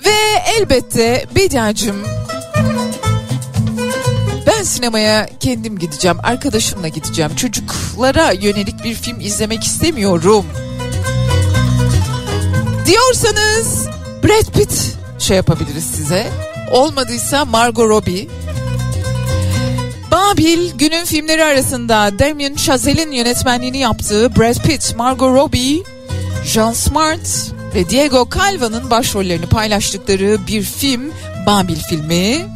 Ve 0.04 0.42
elbette 0.58 1.26
Bediacım 1.34 1.96
ben 4.46 4.62
sinemaya 4.62 5.28
kendim 5.40 5.78
gideceğim, 5.78 6.16
arkadaşımla 6.22 6.88
gideceğim. 6.88 7.34
Çocuklara 7.36 8.32
yönelik 8.32 8.84
bir 8.84 8.94
film 8.94 9.20
izlemek 9.20 9.64
istemiyorum. 9.64 10.46
Diyorsanız 12.86 13.86
Brad 14.24 14.52
Pitt 14.52 14.96
şey 15.18 15.36
yapabiliriz 15.36 15.84
size. 15.84 16.26
Olmadıysa 16.70 17.44
Margot 17.44 17.88
Robbie. 17.88 18.28
Babil 20.10 20.70
günün 20.78 21.04
filmleri 21.04 21.44
arasında 21.44 22.18
Damien 22.18 22.54
Chazelle'in 22.54 23.12
yönetmenliğini 23.12 23.78
yaptığı 23.78 24.36
Brad 24.36 24.62
Pitt, 24.62 24.96
Margot 24.96 25.34
Robbie, 25.34 25.82
John 26.44 26.72
Smart 26.72 27.52
ve 27.74 27.90
Diego 27.90 28.28
Calva'nın 28.34 28.90
başrollerini 28.90 29.46
paylaştıkları 29.46 30.38
bir 30.46 30.62
film 30.62 31.12
Babil 31.46 31.76
filmi. 31.76 32.46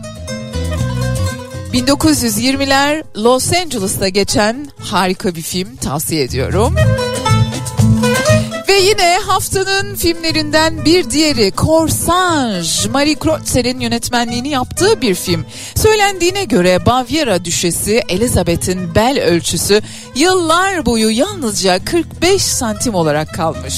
1920'ler 1.72 3.04
Los 3.16 3.52
Angeles'ta 3.52 4.08
geçen 4.08 4.68
harika 4.78 5.34
bir 5.34 5.42
film 5.42 5.76
tavsiye 5.76 6.22
ediyorum. 6.22 6.74
Ve 8.68 8.72
yine 8.72 9.18
haftanın 9.26 9.94
filmlerinden 9.94 10.84
bir 10.84 11.10
diğeri 11.10 11.52
Corsage. 11.56 12.90
Marie 12.92 13.14
Kreutzel'in 13.14 13.80
yönetmenliğini 13.80 14.48
yaptığı 14.48 15.00
bir 15.00 15.14
film. 15.14 15.46
Söylendiğine 15.74 16.44
göre 16.44 16.86
Bavyera 16.86 17.44
düşesi 17.44 18.02
Elizabeth'in 18.08 18.94
bel 18.94 19.22
ölçüsü 19.24 19.80
yıllar 20.14 20.86
boyu 20.86 21.10
yalnızca 21.10 21.84
45 21.84 22.42
santim 22.42 22.94
olarak 22.94 23.34
kalmış. 23.34 23.74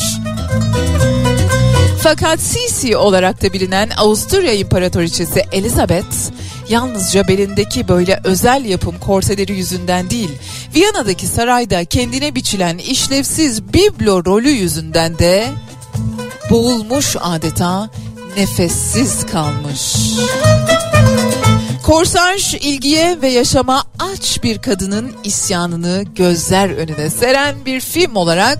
Fakat 2.03 2.41
Sisi 2.41 2.97
olarak 2.97 3.43
da 3.43 3.53
bilinen 3.53 3.91
Avusturya 3.97 4.53
İmparatoriçesi 4.53 5.43
Elizabeth 5.53 6.31
yalnızca 6.69 7.29
belindeki 7.29 7.89
böyle 7.89 8.21
özel 8.25 8.65
yapım 8.65 8.99
korseleri 9.01 9.53
yüzünden 9.53 10.11
değil, 10.11 10.31
Viyana'daki 10.75 11.27
sarayda 11.27 11.85
kendine 11.85 12.35
biçilen 12.35 12.79
işlevsiz 12.79 13.73
biblo 13.73 14.25
rolü 14.25 14.51
yüzünden 14.51 15.19
de 15.19 15.49
boğulmuş 16.51 17.17
adeta 17.21 17.91
nefessiz 18.37 19.27
kalmış. 19.27 19.97
Korsaj 21.83 22.55
ilgiye 22.55 23.23
ve 23.23 23.29
yaşama 23.29 23.85
aç 23.99 24.43
bir 24.43 24.59
kadının 24.59 25.13
isyanını 25.25 26.05
gözler 26.15 26.71
önüne 26.71 27.11
seren 27.11 27.55
bir 27.67 27.81
film 27.81 28.17
olarak 28.17 28.59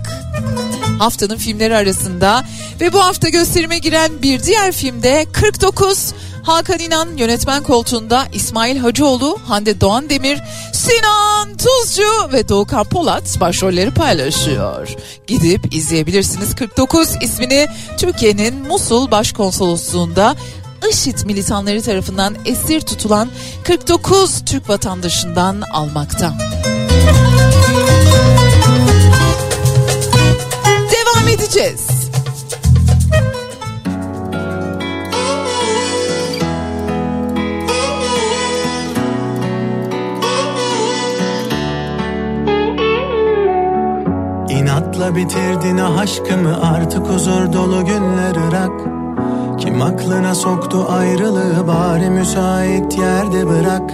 haftanın 0.99 1.37
filmleri 1.37 1.75
arasında 1.75 2.45
ve 2.81 2.93
bu 2.93 2.99
hafta 2.99 3.29
gösterime 3.29 3.77
giren 3.77 4.21
bir 4.21 4.43
diğer 4.43 4.71
filmde 4.71 5.25
49 5.33 6.13
Hakan 6.47 6.79
İnan 6.79 7.17
yönetmen 7.17 7.63
koltuğunda 7.63 8.27
İsmail 8.33 8.77
Hacıoğlu, 8.77 9.39
Hande 9.47 9.81
Doğan 9.81 10.09
Demir, 10.09 10.39
Sinan 10.73 11.57
Tuzcu 11.57 12.33
ve 12.33 12.49
Doğukan 12.49 12.83
Polat 12.83 13.37
başrolleri 13.39 13.91
paylaşıyor. 13.91 14.89
Gidip 15.27 15.75
izleyebilirsiniz 15.75 16.55
49 16.55 17.09
ismini 17.21 17.67
Türkiye'nin 17.97 18.67
Musul 18.67 19.11
Başkonsolosluğu'nda 19.11 20.35
IŞİD 20.91 21.25
militanları 21.25 21.81
tarafından 21.81 22.35
esir 22.45 22.81
tutulan 22.81 23.29
49 23.63 24.45
Türk 24.45 24.69
vatandaşından 24.69 25.61
almakta. 25.61 26.56
Devam 31.27 31.39
edeceğiz. 31.39 32.09
İnatla 44.49 45.15
bitirdin 45.15 45.77
ah 45.77 45.97
aşkımı 45.97 46.61
artık 46.61 47.07
huzur 47.07 47.53
dolu 47.53 47.85
günler 47.85 48.47
ırak. 48.47 48.71
Kim 49.59 49.81
aklına 49.81 50.35
soktu 50.35 50.85
ayrılığı 50.89 51.67
bari 51.67 52.09
müsait 52.09 52.97
yerde 52.97 53.47
bırak. 53.47 53.91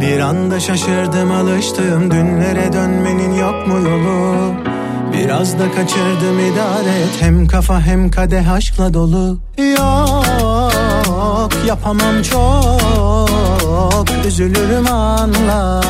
Bir 0.00 0.20
anda 0.20 0.60
şaşırdım 0.60 1.30
alıştım 1.30 2.10
dünlere 2.10 2.72
dönmenin 2.72 3.34
yok 3.34 3.66
mu 3.66 3.80
yolu 3.80 4.73
Biraz 5.18 5.58
da 5.58 5.72
kaçırdım 5.72 6.38
idare 6.38 7.00
et 7.00 7.20
hem 7.20 7.46
kafa 7.46 7.80
hem 7.80 8.10
kadeh 8.10 8.52
aşkla 8.52 8.94
dolu. 8.94 9.38
Yok 9.58 11.52
yapamam 11.66 12.22
çok. 12.22 14.06
Üzülürüm 14.26 14.92
anla. 14.92 15.80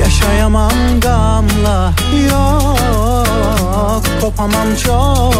Yaşayamam 0.00 1.00
gamla. 1.00 1.92
Yok 2.30 4.02
kopamam 4.20 4.76
çok. 4.84 5.34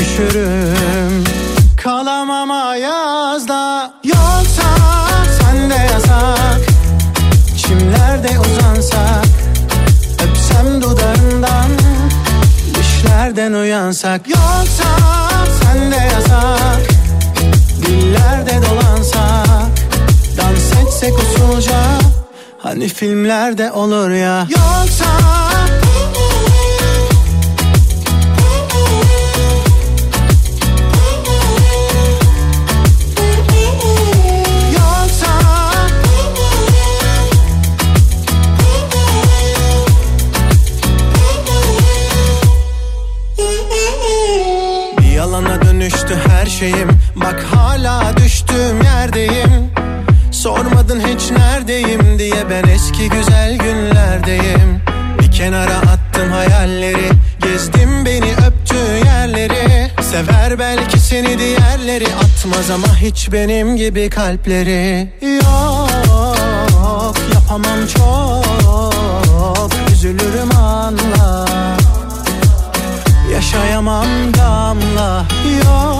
Üşürüm. 0.00 1.24
Kalamam 1.76 2.50
ayazda 2.50 3.17
Dillerden 13.28 13.52
uyansak. 13.52 14.28
Yoksa 14.28 14.84
sen 15.60 15.92
de 15.92 15.96
yasak. 15.96 16.80
Dillerde 17.86 18.60
dolansak. 18.66 19.70
Dans 20.36 20.72
etsek 20.82 21.14
usulca. 21.18 21.82
Hani 22.58 22.88
filmlerde 22.88 23.72
olur 23.72 24.10
ya. 24.10 24.46
Yoksa 24.50 25.04
Belki 60.58 61.00
seni 61.00 61.38
diğerleri 61.38 62.06
atmaz 62.06 62.70
ama 62.70 62.96
hiç 62.96 63.32
benim 63.32 63.76
gibi 63.76 64.10
kalpleri 64.10 65.12
Yok. 65.22 67.16
Yapamam 67.34 67.86
çok 67.96 69.70
üzülürüm 69.92 70.56
anla. 70.56 71.46
Yaşayamam 73.32 74.06
damla 74.38 75.24
yok. 75.64 75.97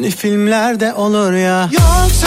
Hani 0.00 0.10
filmlerde 0.10 0.94
olur 0.94 1.32
ya. 1.32 1.68
Yoksa 1.72 2.26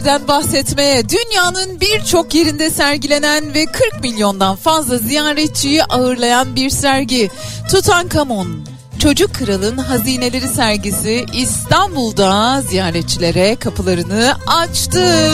şeylerden 0.00 0.28
bahsetmeye, 0.28 1.02
dünyanın 1.08 1.80
birçok 1.80 2.34
yerinde 2.34 2.70
sergilenen 2.70 3.54
ve 3.54 3.66
40 3.66 4.02
milyondan 4.02 4.56
fazla 4.56 4.98
ziyaretçiyi 4.98 5.84
ağırlayan 5.84 6.56
bir 6.56 6.70
sergi. 6.70 7.30
Tutankamon 7.70 8.64
Çocuk 8.98 9.34
Kral'ın 9.34 9.76
Hazineleri 9.76 10.48
sergisi 10.48 11.26
İstanbul'da 11.34 12.62
ziyaretçilere 12.68 13.56
kapılarını 13.56 14.34
açtı. 14.46 15.30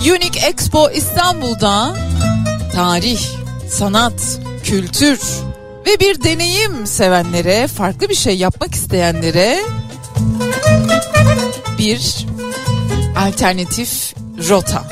Unique 0.00 0.46
Expo 0.46 0.90
İstanbul'da 0.90 1.96
tarih, 2.74 3.20
sanat, 3.68 4.40
kültür 4.64 5.20
ve 5.86 6.00
bir 6.00 6.22
deneyim 6.22 6.86
sevenlere, 6.86 7.66
farklı 7.66 8.08
bir 8.08 8.14
şey 8.14 8.36
yapmak 8.36 8.74
isteyenlere 8.74 9.58
bir 11.78 12.26
alternatif 13.20 14.14
rota. 14.48 14.82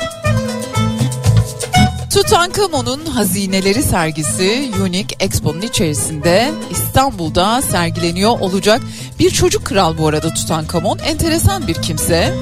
Tutankamon'un 2.13 3.05
Hazineleri 3.05 3.83
sergisi 3.83 4.71
Unique 4.81 5.15
Expo'nun 5.19 5.61
içerisinde 5.61 6.51
İstanbul'da 6.71 7.61
sergileniyor 7.61 8.39
olacak. 8.39 8.81
Bir 9.19 9.29
çocuk 9.29 9.65
kral 9.65 9.97
bu 9.97 10.07
arada 10.07 10.29
Tutankamon. 10.29 10.97
Enteresan 10.97 11.67
bir 11.67 11.73
kimse. 11.73 12.33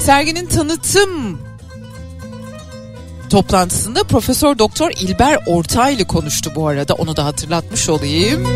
Serginin 0.00 0.46
tanıtım 0.46 1.40
toplantısında 3.30 4.04
Profesör 4.04 4.58
Doktor 4.58 4.90
İlber 4.90 5.38
Ortaylı 5.46 6.06
konuştu 6.06 6.52
bu 6.54 6.68
arada. 6.68 6.94
Onu 6.94 7.16
da 7.16 7.24
hatırlatmış 7.24 7.88
olayım. 7.88 8.46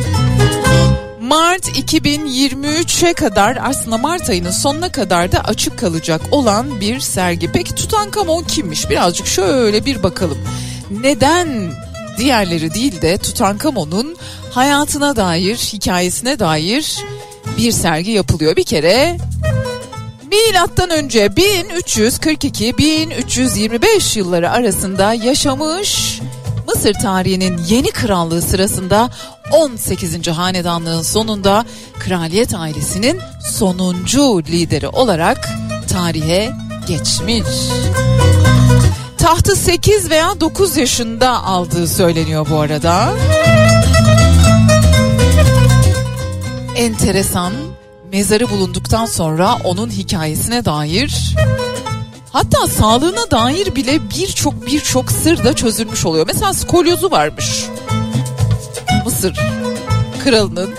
Mart 1.31 1.68
2023'e 1.68 3.12
kadar 3.12 3.59
aslında 3.62 3.99
Mart 3.99 4.31
ayının 4.31 4.51
sonuna 4.51 4.93
kadar 4.93 5.33
da 5.33 5.41
açık 5.41 5.78
kalacak 5.78 6.20
olan 6.31 6.81
bir 6.81 7.01
sergi. 7.01 7.53
Peki 7.53 7.74
Tutankamon 7.74 8.43
kimmiş? 8.43 8.91
Birazcık 8.91 9.26
şöyle 9.26 9.85
bir 9.85 10.03
bakalım. 10.03 10.39
Neden 10.91 11.72
diğerleri 12.18 12.74
değil 12.74 13.03
de 13.03 13.18
Tutankamon'un 13.18 14.16
hayatına 14.51 15.16
dair, 15.16 15.57
hikayesine 15.57 16.39
dair 16.39 16.97
bir 17.59 17.72
sergi 17.72 18.11
yapılıyor. 18.11 18.57
Bir 18.57 18.64
kere 18.64 19.16
Milattan 20.31 20.91
önce 20.91 21.26
1342-1325 21.26 24.18
yılları 24.18 24.51
arasında 24.51 25.14
yaşamış 25.14 26.20
Mısır 26.74 26.95
tarihinin 26.95 27.61
yeni 27.68 27.91
krallığı 27.91 28.43
sırasında 28.43 29.11
18. 29.51 30.29
hanedanlığın 30.29 31.03
sonunda 31.03 31.65
kraliyet 31.99 32.55
ailesinin 32.55 33.21
sonuncu 33.51 34.43
lideri 34.49 34.89
olarak 34.89 35.49
tarihe 35.89 36.51
geçmiş. 36.89 37.47
Tahtı 39.19 39.57
8 39.57 40.11
veya 40.11 40.41
9 40.41 40.77
yaşında 40.77 41.45
aldığı 41.45 41.89
söyleniyor 41.89 42.47
bu 42.51 42.61
arada. 42.61 43.13
Enteresan 46.77 47.53
mezarı 48.13 48.51
bulunduktan 48.51 49.07
sonra 49.07 49.57
onun 49.65 49.91
hikayesine 49.91 50.65
dair 50.65 51.37
hatta 52.33 52.67
sağlığına 52.67 53.31
dair 53.31 53.77
bile 53.77 54.11
birçok 54.11 54.67
birçok 54.67 55.13
sır 55.13 55.45
da 55.45 55.55
çözülmüş 55.55 56.07
oluyor. 56.07 56.27
Mesela 56.27 56.53
skolyozu 56.53 57.11
varmış. 57.11 57.65
Mısır 59.05 59.41
kralının 60.25 60.75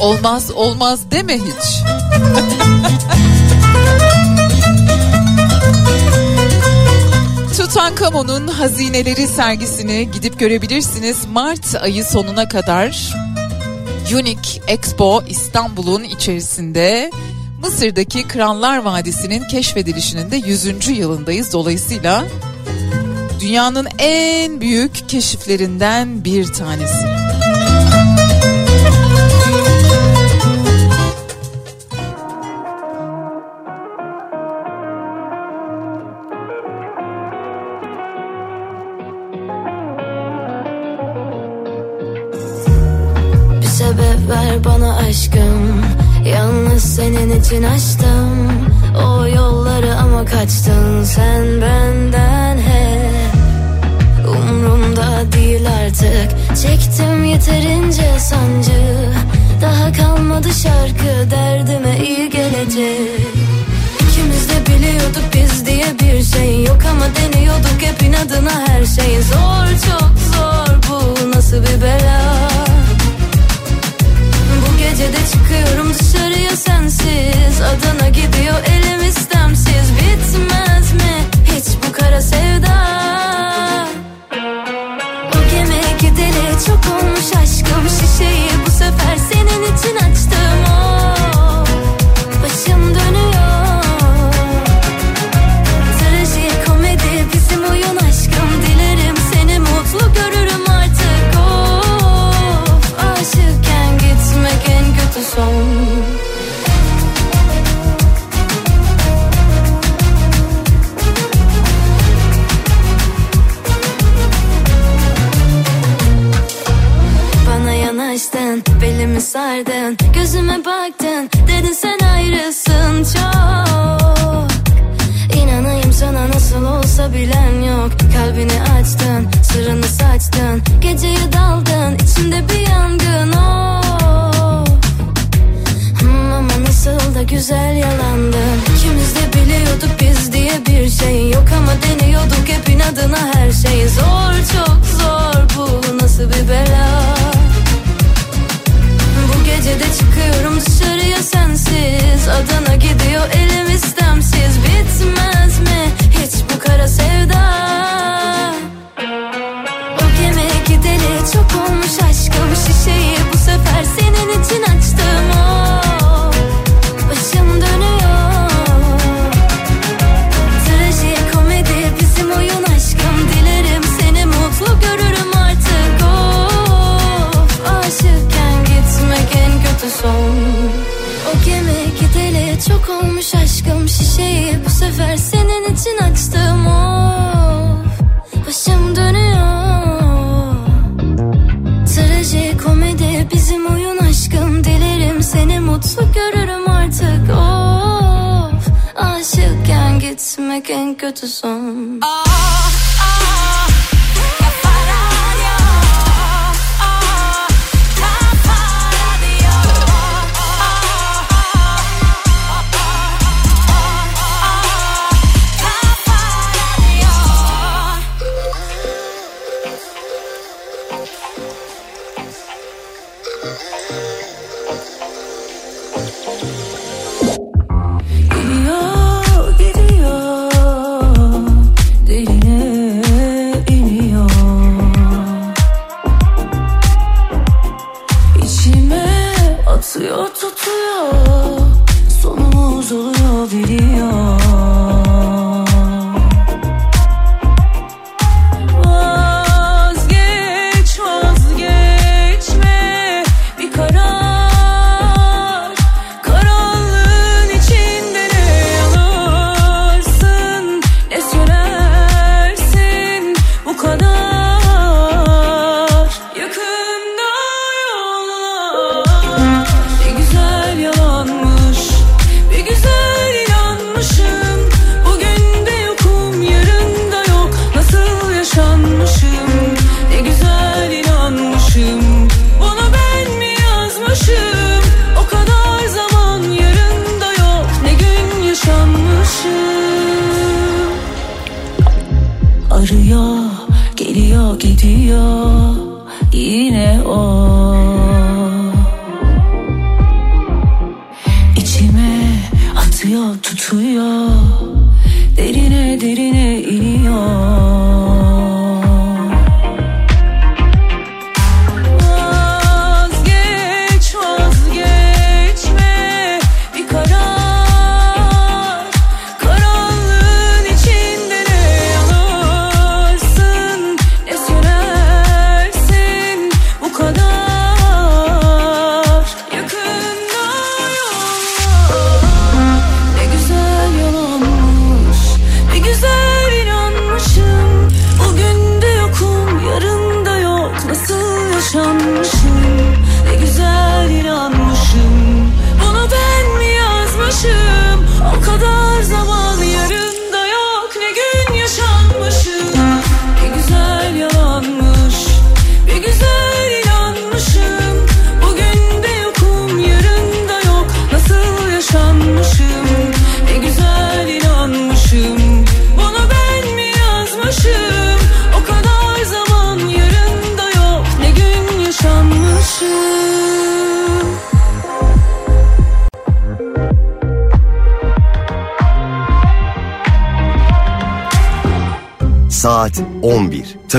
olmaz 0.00 0.50
olmaz 0.50 1.10
deme 1.10 1.36
hiç. 1.36 1.82
Tutankamon'un 7.58 8.48
hazineleri 8.48 9.28
sergisini 9.28 10.10
gidip 10.10 10.38
görebilirsiniz. 10.38 11.16
Mart 11.32 11.74
ayı 11.82 12.04
sonuna 12.04 12.48
kadar 12.48 13.14
Unique 14.12 14.62
Expo 14.68 15.22
İstanbul'un 15.28 16.02
içerisinde 16.04 17.10
Mısır'daki 17.60 18.28
Krallar 18.28 18.78
Vadisi'nin 18.78 19.48
keşfedilişinin 19.48 20.30
de 20.30 20.36
100. 20.36 20.88
yılındayız. 20.88 21.52
Dolayısıyla 21.52 22.24
dünyanın 23.40 23.86
en 23.98 24.60
büyük 24.60 25.08
keşiflerinden 25.08 26.24
bir 26.24 26.52
tanesi. 26.52 27.06
Bir 43.60 43.66
sebep 43.66 44.28
ver 44.28 44.64
bana 44.64 44.96
aşkım 44.96 45.84
Yalnız 46.24 46.82
senin 46.82 47.40
için 47.40 47.62
açtım 47.62 48.48
O 49.06 49.26
yolları 49.26 49.96
ama 49.96 50.24
kaçtın 50.24 51.04
sen 51.04 51.60
benden 51.60 52.58
hep 52.58 53.23
Umrumda 54.54 55.32
değil 55.32 55.66
artık. 55.84 56.56
Çektim 56.62 57.24
yeterince 57.24 58.18
sancı. 58.18 59.10
Daha 59.62 59.92
kalmadı 59.92 60.48
şarkı 60.62 61.30
derdime 61.30 61.98
iyi 61.98 62.30
gelecek. 62.30 63.20
İkimiz 64.00 64.48
de 64.48 64.66
biliyorduk 64.66 65.22
biz 65.34 65.66
diye 65.66 65.86
bir 66.00 66.22
şey 66.22 66.64
yok 66.64 66.78
ama 66.90 67.04
deniyorduk 67.16 67.82
hep 67.82 68.02
inadına 68.02 68.68
her 68.68 68.84
şey. 68.84 69.22
Zor 69.22 69.66
çok 69.90 70.12
zor 70.34 70.76
bu 70.90 71.30
nasıl 71.36 71.62
bir 71.62 71.82
bela? 71.82 72.22
Bu 74.62 74.78
gece 74.78 75.12
de 75.12 75.18
çıkıyorum 75.32 75.94
dışarıya 75.94 76.56
sensiz. 76.56 77.60
Adana 77.60 78.08
gidiyor 78.08 78.56
elim 78.66 79.08
istemsiz. 79.08 79.92
Bitmez 80.00 80.92
mi 80.92 81.14
hiç 81.56 81.64
bu 81.88 81.92
kara 81.92 82.22
sevda 82.22 82.74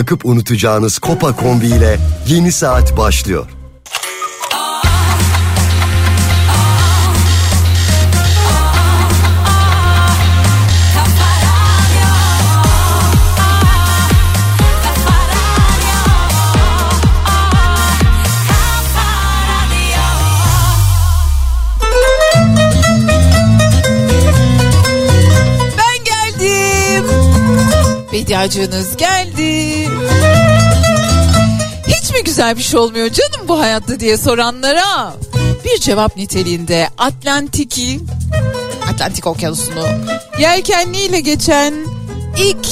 11. 0.06 0.08
Takıp 0.08 0.26
unutacağınız 0.26 1.00
Kopa 1.00 1.36
Kombi 1.36 1.68
ile 1.68 2.00
yeni 2.28 2.52
saat 2.52 2.98
başlıyor. 2.98 3.48
Ben 25.78 26.04
geldim. 26.04 27.06
Güzel 32.36 32.58
bir 32.58 32.62
şey 32.62 32.80
olmuyor 32.80 33.10
canım 33.10 33.48
bu 33.48 33.60
hayatta 33.60 34.00
diye 34.00 34.18
soranlara. 34.18 35.14
Bir 35.66 35.80
cevap 35.80 36.18
niteliğinde 36.18 36.90
Atlantik'i 36.98 38.00
Atlantik 38.94 39.28
Okyanusu'nu 39.28 39.86
yelkenliyle 40.40 41.20
geçen 41.20 41.74
ilk 42.38 42.68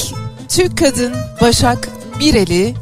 Türk 0.48 0.78
kadın 0.78 1.14
Başak 1.40 1.88
Mireli 2.18 2.74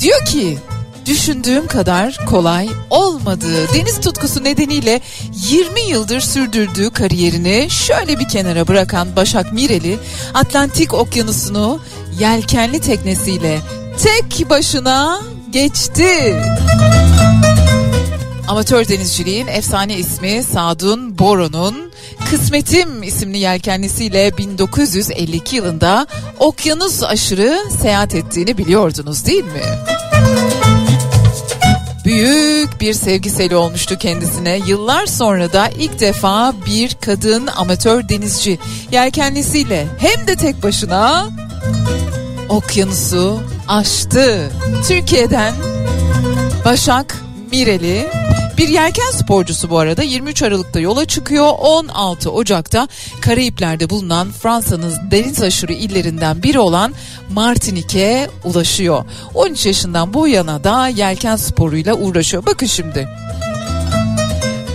diyor 0.00 0.24
ki 0.24 0.58
düşündüğüm 1.06 1.66
kadar 1.66 2.26
kolay 2.26 2.68
olmadığı 2.90 3.74
deniz 3.74 4.00
tutkusu 4.00 4.44
nedeniyle 4.44 5.00
20 5.48 5.80
yıldır 5.80 6.20
sürdürdüğü 6.20 6.90
kariyerini 6.90 7.70
şöyle 7.70 8.18
bir 8.18 8.28
kenara 8.28 8.68
bırakan 8.68 9.16
Başak 9.16 9.52
Mireli 9.52 9.98
Atlantik 10.34 10.94
Okyanusu'nu 10.94 11.80
yelkenli 12.18 12.80
teknesiyle 12.80 13.60
tek 14.02 14.50
başına 14.50 15.29
geçti. 15.52 16.36
Amatör 18.48 18.88
denizciliğin 18.88 19.46
efsane 19.46 19.96
ismi 19.96 20.42
Sadun 20.42 21.18
Boron'un 21.18 21.90
Kısmetim 22.30 23.02
isimli 23.02 23.38
yelkenlisiyle 23.38 24.36
1952 24.38 25.56
yılında 25.56 26.06
okyanus 26.38 27.02
aşırı 27.02 27.58
seyahat 27.82 28.14
ettiğini 28.14 28.58
biliyordunuz 28.58 29.26
değil 29.26 29.44
mi? 29.44 29.62
Büyük 32.04 32.80
bir 32.80 32.94
sevgiseli 32.94 33.56
olmuştu 33.56 33.98
kendisine. 33.98 34.60
Yıllar 34.66 35.06
sonra 35.06 35.52
da 35.52 35.68
ilk 35.68 36.00
defa 36.00 36.54
bir 36.66 36.96
kadın 37.00 37.46
amatör 37.46 38.08
denizci 38.08 38.58
yelkenlisiyle 38.92 39.86
hem 39.98 40.26
de 40.26 40.36
tek 40.36 40.62
başına 40.62 41.30
okyanusu 42.48 43.40
aştı. 43.70 44.50
Türkiye'den 44.88 45.54
Başak 46.64 47.16
Mireli 47.52 48.08
Bir 48.58 48.68
yelken 48.68 49.10
sporcusu 49.10 49.70
bu 49.70 49.78
arada 49.78 50.02
23 50.02 50.42
Aralık'ta 50.42 50.80
yola 50.80 51.04
çıkıyor. 51.04 51.52
16 51.58 52.30
Ocak'ta 52.30 52.88
Karayipler'de 53.20 53.90
bulunan 53.90 54.30
Fransa'nın 54.30 54.94
deniz 55.10 55.42
aşırı 55.42 55.72
illerinden 55.72 56.42
biri 56.42 56.58
olan 56.58 56.94
Martinique'e 57.32 58.30
ulaşıyor. 58.44 59.04
13 59.34 59.66
yaşından 59.66 60.14
bu 60.14 60.28
yana 60.28 60.64
da 60.64 60.88
yelken 60.88 61.36
sporuyla 61.36 61.94
uğraşıyor. 61.94 62.46
Bakın 62.46 62.66
şimdi. 62.66 63.08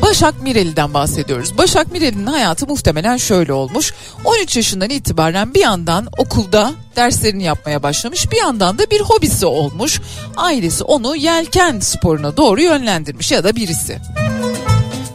Başak 0.06 0.42
Mireli'den 0.42 0.94
bahsediyoruz. 0.94 1.58
Başak 1.58 1.92
Mireli'nin 1.92 2.26
hayatı 2.26 2.68
muhtemelen 2.68 3.18
şöyle 3.18 3.54
olmuş. 3.54 3.94
13 4.26 4.56
yaşından 4.56 4.90
itibaren 4.90 5.54
bir 5.54 5.60
yandan 5.60 6.08
okulda 6.18 6.72
derslerini 6.96 7.44
yapmaya 7.44 7.84
başlamış. 7.84 8.32
Bir 8.32 8.38
yandan 8.38 8.78
da 8.78 8.92
bir 8.92 9.02
hobisi 9.02 9.46
olmuş. 9.46 10.02
Ailesi 10.38 10.84
onu 10.84 11.16
yelken 11.16 11.80
sporuna 11.80 12.38
doğru 12.38 12.62
yönlendirmiş 12.62 13.32
ya 13.32 13.44
da 13.44 13.56
birisi. 13.56 13.98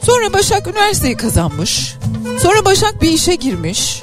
Sonra 0.02 0.32
Başak 0.32 0.66
üniversiteyi 0.66 1.16
kazanmış. 1.16 1.94
Sonra 2.42 2.64
Başak 2.64 3.02
bir 3.02 3.10
işe 3.10 3.34
girmiş. 3.34 4.02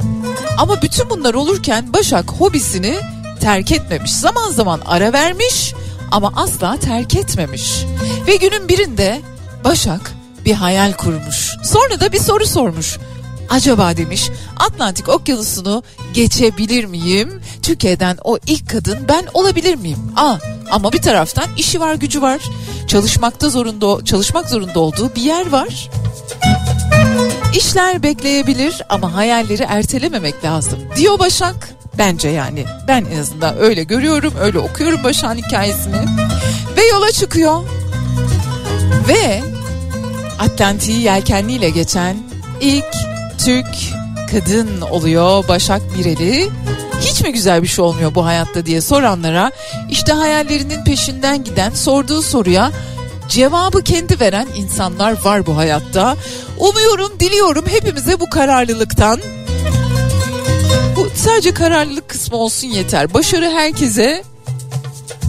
Ama 0.58 0.82
bütün 0.82 1.10
bunlar 1.10 1.34
olurken 1.34 1.94
Başak 1.94 2.32
hobisini 2.32 2.98
terk 3.42 3.72
etmemiş. 3.72 4.12
Zaman 4.12 4.52
zaman 4.52 4.82
ara 4.86 5.14
vermiş 5.14 5.74
ama 6.12 6.34
asla 6.36 6.80
terk 6.80 7.16
etmemiş. 7.16 7.86
Ve 8.28 8.36
günün 8.36 8.68
birinde 8.68 9.22
Başak 9.64 10.17
bir 10.48 10.54
hayal 10.54 10.94
kurmuş. 10.94 11.56
Sonra 11.64 12.00
da 12.00 12.12
bir 12.12 12.20
soru 12.20 12.46
sormuş. 12.46 12.98
Acaba 13.50 13.98
demiş 13.98 14.30
Atlantik 14.58 15.10
Okyanusu'nu 15.10 15.84
geçebilir 16.14 16.86
miyim? 16.86 17.42
Türkiye'den 17.62 18.18
o 18.24 18.38
ilk 18.48 18.70
kadın 18.70 19.00
ben 19.08 19.26
olabilir 19.34 19.76
miyim? 19.76 20.00
Aa, 20.16 20.36
ama 20.72 20.94
bir 20.94 21.02
taraftan 21.02 21.46
işi 21.58 21.80
var 21.80 21.96
gücü 21.96 22.22
var. 22.22 22.40
Çalışmakta 22.88 23.50
zorunda 23.50 24.06
çalışmak 24.06 24.50
zorunda 24.50 24.80
olduğu 24.80 25.16
bir 25.16 25.22
yer 25.22 25.52
var. 25.52 25.90
İşler 27.54 28.04
bekleyebilir 28.04 28.82
ama 28.90 29.16
hayalleri 29.16 29.64
ertelememek 29.64 30.44
lazım 30.44 30.80
diyor 30.96 31.20
Başak. 31.20 31.70
Bence 31.98 32.30
yani 32.30 32.66
ben 32.88 33.06
en 33.06 33.20
azından 33.20 33.58
öyle 33.58 33.84
görüyorum 33.84 34.34
öyle 34.42 34.60
okuyorum 34.60 35.04
Başak'ın 35.04 35.38
hikayesini. 35.38 35.96
Ve 36.78 36.86
yola 36.92 37.12
çıkıyor. 37.12 37.64
Ve 39.08 39.57
Atlantik'i 40.40 40.92
yelkenliyle 41.02 41.70
geçen 41.70 42.18
ilk 42.62 42.94
Türk 43.46 43.68
kadın 44.32 44.82
oluyor 44.82 45.48
Başak 45.48 45.82
Bireli. 45.98 46.50
Hiç 47.02 47.22
mi 47.22 47.34
güzel 47.34 47.64
bir 47.64 47.68
şey 47.68 47.86
olmuyor 47.86 48.16
bu 48.16 48.26
hayatta 48.26 48.66
diye 48.66 48.82
soranlara 48.82 49.52
işte 49.90 50.14
hayallerinin 50.14 50.84
peşinden 50.84 51.44
giden 51.44 51.70
sorduğu 51.74 52.22
soruya 52.22 52.72
cevabı 53.30 53.84
kendi 53.84 54.20
veren 54.20 54.48
insanlar 54.56 55.26
var 55.26 55.46
bu 55.46 55.58
hayatta. 55.58 56.16
Umuyorum, 56.60 57.12
diliyorum 57.20 57.66
hepimize 57.68 58.20
bu 58.20 58.30
kararlılıktan 58.30 59.20
bu 60.96 61.08
sadece 61.16 61.54
kararlılık 61.54 62.10
kısmı 62.10 62.38
olsun 62.38 62.68
yeter. 62.68 63.14
Başarı 63.14 63.50
herkese 63.50 64.24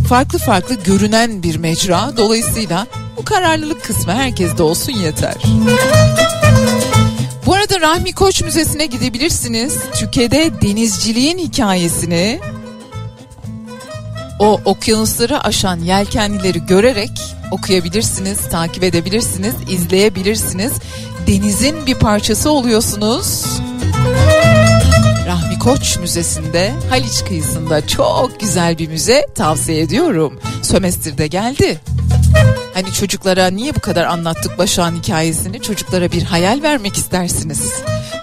farklı 0.08 0.38
farklı 0.38 0.74
görünen 0.74 1.42
bir 1.42 1.56
mecra. 1.56 2.12
Dolayısıyla 2.16 2.86
bu 3.18 3.24
kararlılık 3.24 3.84
kısmı 3.84 4.12
herkeste 4.12 4.62
olsun 4.62 4.92
yeter. 4.92 5.34
Bu 7.46 7.54
arada 7.54 7.80
Rahmi 7.80 8.12
Koç 8.12 8.42
Müzesi'ne 8.42 8.86
gidebilirsiniz. 8.86 9.76
Türkiye'de 9.94 10.50
denizciliğin 10.62 11.38
hikayesini 11.38 12.40
o 14.38 14.60
okyanusları 14.64 15.44
aşan 15.44 15.80
yelkenlileri 15.80 16.66
görerek 16.66 17.10
okuyabilirsiniz, 17.50 18.48
takip 18.50 18.84
edebilirsiniz, 18.84 19.54
izleyebilirsiniz. 19.68 20.72
Denizin 21.26 21.86
bir 21.86 21.94
parçası 21.94 22.50
oluyorsunuz. 22.50 23.44
Rahmi 25.26 25.58
Koç 25.58 25.98
Müzesi'nde 25.98 26.72
Haliç 26.90 27.24
kıyısında 27.24 27.86
çok 27.86 28.40
güzel 28.40 28.78
bir 28.78 28.88
müze 28.88 29.26
tavsiye 29.34 29.80
ediyorum. 29.80 30.40
Sömestir'de 30.62 31.26
geldi. 31.26 31.80
Hani 32.74 32.92
çocuklara 32.92 33.46
niye 33.46 33.74
bu 33.74 33.80
kadar 33.80 34.04
anlattık 34.04 34.58
Başak'ın 34.58 34.96
hikayesini? 34.96 35.62
Çocuklara 35.62 36.12
bir 36.12 36.22
hayal 36.22 36.62
vermek 36.62 36.96
istersiniz. 36.96 37.72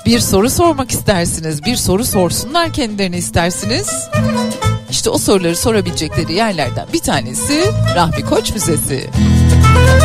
Bir 0.05 0.19
soru 0.19 0.49
sormak 0.49 0.91
istersiniz. 0.91 1.65
Bir 1.65 1.75
soru 1.75 2.05
sorsunlar 2.05 2.73
kendilerine 2.73 3.17
istersiniz. 3.17 3.89
İşte 4.89 5.09
o 5.09 5.17
soruları 5.17 5.55
sorabilecekleri 5.55 6.33
yerlerden 6.33 6.87
bir 6.93 6.99
tanesi 6.99 7.65
Rahmi 7.95 8.25
Koç 8.25 8.53
Müzesi. 8.53 9.09
Ne 10.01 10.04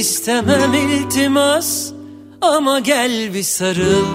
istemem 0.00 0.74
iltimas 0.74 1.92
Ama 2.40 2.80
gel 2.80 3.34
bir 3.34 3.42
sarıl. 3.42 4.06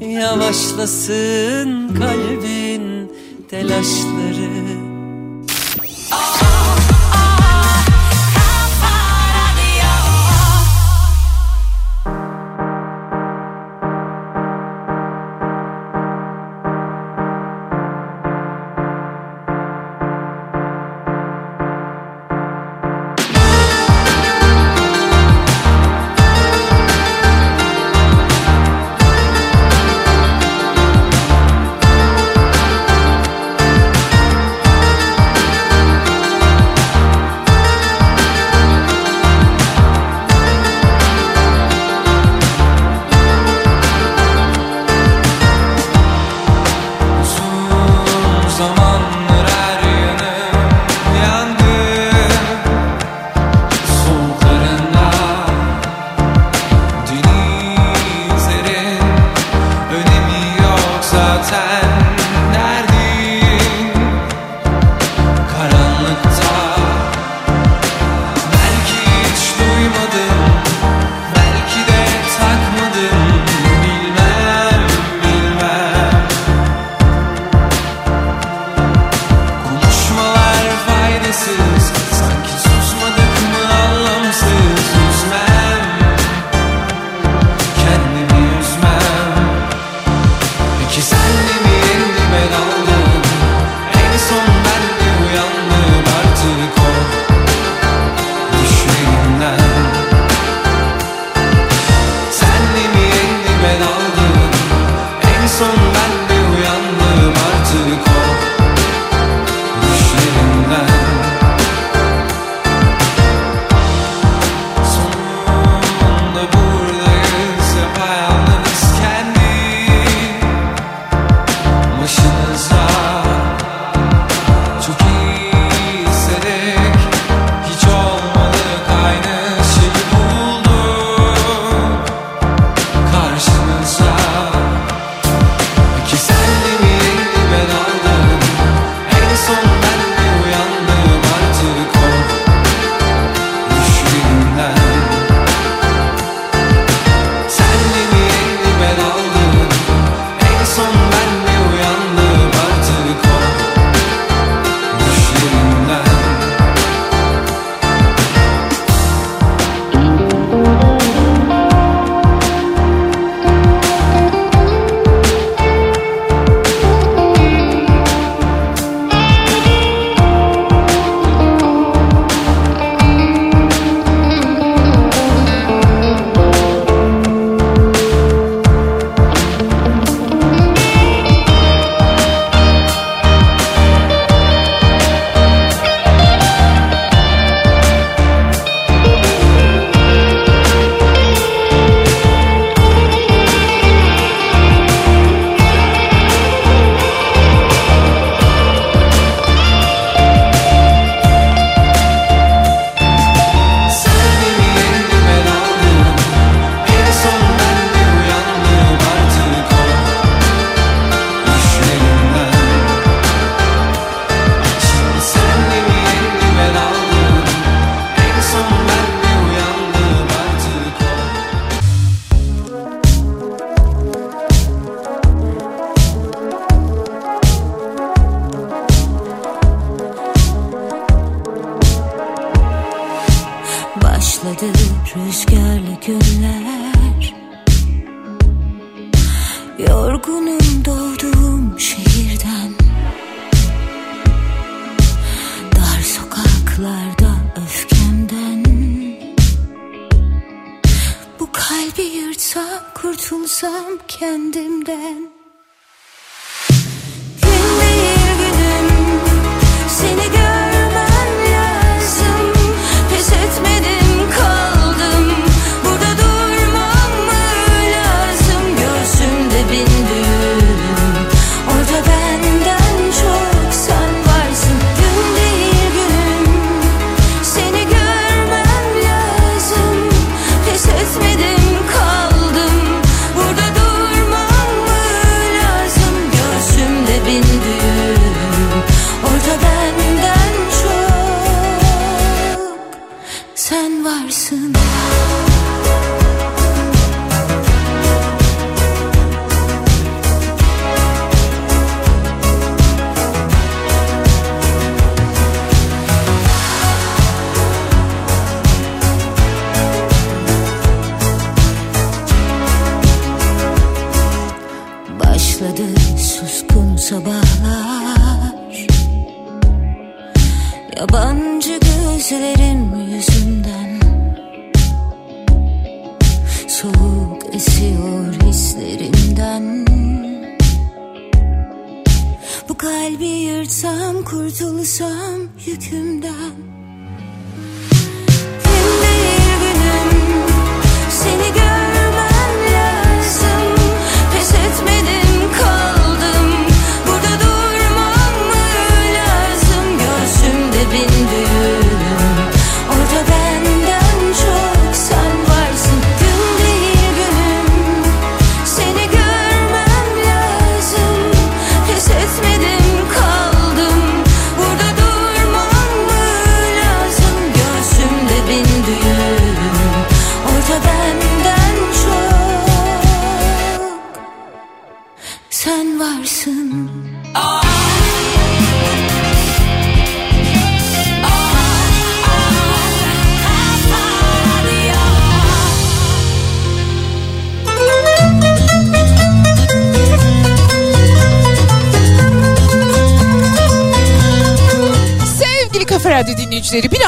Yavaşlasın 0.00 1.88
kalbin 1.88 3.12
telaşları 3.50 4.83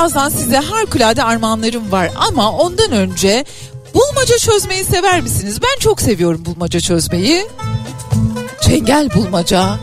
birazdan 0.07 0.29
size 0.29 0.57
harikulade 0.57 1.23
armağanlarım 1.23 1.93
var 1.93 2.11
ama 2.17 2.53
ondan 2.53 2.93
önce 2.93 3.45
bulmaca 3.95 4.39
çözmeyi 4.39 4.85
sever 4.85 5.21
misiniz? 5.21 5.59
Ben 5.63 5.81
çok 5.81 6.01
seviyorum 6.01 6.45
bulmaca 6.45 6.81
çözmeyi. 6.81 7.47
Çengel 8.61 9.15
bulmaca. 9.15 9.79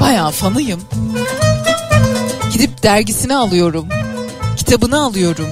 Bayağı 0.00 0.30
fanıyım. 0.30 0.80
Gidip 2.52 2.82
dergisini 2.82 3.36
alıyorum. 3.36 3.88
Kitabını 4.56 5.00
alıyorum. 5.00 5.48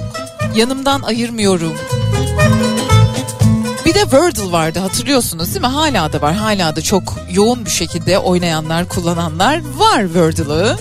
Yanımdan 0.55 1.01
ayırmıyorum. 1.01 1.73
Bir 3.85 3.93
de 3.93 4.01
Wordle 4.01 4.51
vardı 4.51 4.79
hatırlıyorsunuz 4.79 5.47
değil 5.47 5.61
mi? 5.61 5.67
Hala 5.67 6.13
da 6.13 6.21
var. 6.21 6.33
Hala 6.33 6.75
da 6.75 6.81
çok 6.81 7.03
yoğun 7.31 7.65
bir 7.65 7.71
şekilde 7.71 8.19
oynayanlar, 8.19 8.89
kullananlar 8.89 9.61
var 9.77 10.01
Wordle'ı. 10.01 10.77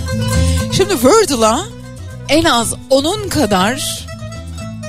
Şimdi 0.72 0.92
Wordle'a 0.92 1.73
en 2.28 2.44
az 2.44 2.74
onun 2.90 3.28
kadar 3.28 4.06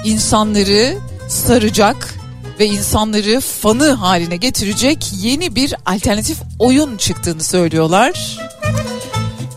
insanları 0.04 0.98
saracak 1.30 2.16
ve 2.60 2.66
insanları 2.66 3.40
fanı 3.40 3.92
haline 3.92 4.36
getirecek 4.38 5.12
yeni 5.22 5.56
bir 5.56 5.76
alternatif 5.86 6.38
oyun 6.60 6.98
çıktığını 6.98 7.44
söylüyorlar. 7.44 8.38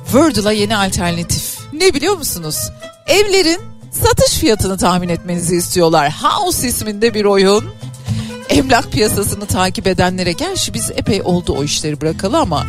Wordle'a 0.04 0.52
yeni 0.52 0.76
alternatif. 0.76 1.58
Ne 1.72 1.94
biliyor 1.94 2.16
musunuz? 2.16 2.56
Evlerin 3.06 3.60
satış 3.92 4.38
fiyatını 4.38 4.76
tahmin 4.76 5.08
etmenizi 5.08 5.56
istiyorlar. 5.56 6.12
House 6.22 6.68
isminde 6.68 7.14
bir 7.14 7.24
oyun. 7.24 7.64
Emlak 8.48 8.92
piyasasını 8.92 9.46
takip 9.46 9.86
edenlere, 9.86 10.32
gerçi 10.32 10.74
biz 10.74 10.90
epey 10.90 11.22
oldu 11.24 11.54
o 11.58 11.64
işleri 11.64 12.00
bırakalı 12.00 12.38
ama 12.38 12.66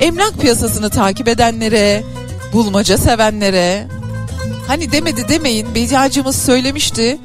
emlak 0.00 0.40
piyasasını 0.40 0.90
takip 0.90 1.28
edenlere, 1.28 2.04
bulmaca 2.52 2.98
sevenlere, 2.98 3.86
hani 4.72 4.92
demedi 4.92 5.28
demeyin 5.28 5.74
Bediacımız 5.74 6.36
söylemişti. 6.36 7.18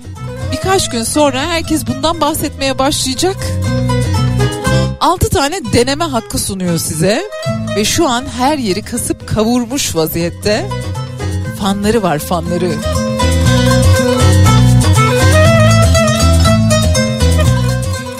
Birkaç 0.51 0.89
gün 0.89 1.03
sonra 1.03 1.41
herkes 1.41 1.87
bundan 1.87 2.21
bahsetmeye 2.21 2.79
başlayacak. 2.79 3.35
6 5.01 5.29
tane 5.29 5.59
deneme 5.73 6.03
hakkı 6.03 6.37
sunuyor 6.37 6.77
size 6.77 7.23
ve 7.75 7.85
şu 7.85 8.07
an 8.07 8.25
her 8.37 8.57
yeri 8.57 8.81
kasıp 8.81 9.27
kavurmuş 9.27 9.95
vaziyette. 9.95 10.69
Fanları 11.59 12.03
var 12.03 12.19
fanları. 12.19 12.71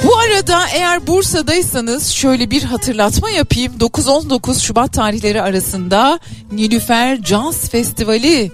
Bu 0.04 0.18
arada 0.18 0.68
eğer 0.74 1.08
Bursa'daysanız 1.08 2.10
şöyle 2.10 2.52
bir 2.52 2.64
hatırlatma 2.64 3.30
yapayım. 3.30 3.74
9-19 3.80 4.60
Şubat 4.60 4.94
tarihleri 4.94 5.42
arasında 5.42 6.20
Nilüfer 6.52 7.18
Jazz 7.24 7.70
Festivali 7.70 8.52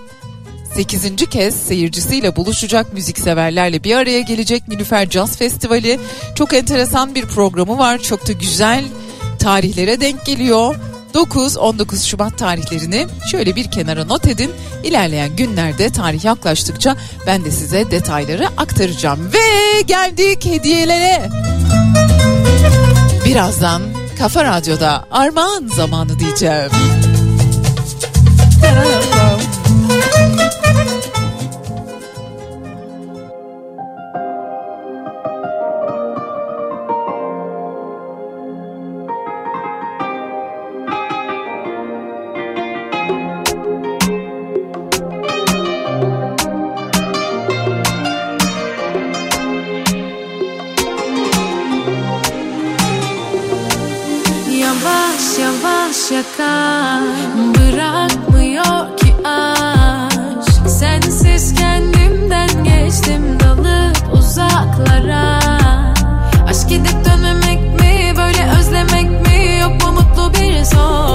8. 0.75 1.15
kez 1.29 1.55
seyircisiyle 1.55 2.35
buluşacak 2.35 2.93
müzikseverlerle 2.93 3.83
bir 3.83 3.95
araya 3.95 4.21
gelecek 4.21 4.67
Nilüfer 4.67 5.05
Jazz 5.09 5.37
Festivali. 5.37 5.99
Çok 6.35 6.53
enteresan 6.53 7.15
bir 7.15 7.25
programı 7.25 7.77
var. 7.77 7.97
Çok 7.97 8.27
da 8.27 8.31
güzel 8.31 8.85
tarihlere 9.39 10.01
denk 10.01 10.25
geliyor. 10.25 10.75
9-19 11.13 12.07
Şubat 12.07 12.37
tarihlerini 12.37 13.07
şöyle 13.31 13.55
bir 13.55 13.71
kenara 13.71 14.05
not 14.05 14.27
edin. 14.27 14.51
İlerleyen 14.83 15.35
günlerde 15.35 15.89
tarih 15.89 16.25
yaklaştıkça 16.25 16.97
ben 17.27 17.45
de 17.45 17.51
size 17.51 17.91
detayları 17.91 18.47
aktaracağım. 18.47 19.19
Ve 19.33 19.81
geldik 19.81 20.45
hediyelere. 20.45 21.29
Birazdan 23.25 23.81
Kafa 24.17 24.45
Radyo'da 24.45 25.05
armağan 25.11 25.67
zamanı 25.75 26.19
diyeceğim. 26.19 26.71
Uzaklara. 64.73 65.39
Aşk 66.49 66.69
gidip 66.69 67.05
dönmemek 67.05 67.79
mi 67.79 68.13
Böyle 68.17 68.51
özlemek 68.59 69.27
mi? 69.27 69.59
Yok 69.61 69.83
mu 69.83 69.91
mutlu 69.91 70.33
bir 70.33 70.63
son 70.63 71.12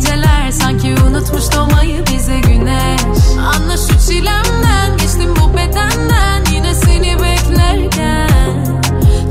geceler 0.00 0.50
Sanki 0.50 0.94
unutmuş 1.08 1.44
doğmayı 1.56 2.06
bize 2.06 2.40
güneş. 2.40 3.00
Anla 3.38 3.76
şu 3.76 4.08
çilemden 4.08 4.96
Geçtim 4.98 5.36
bu 5.36 5.56
bedenden 5.56 6.44
Yine 6.52 6.74
seni 6.74 7.16
beklerken. 7.22 8.80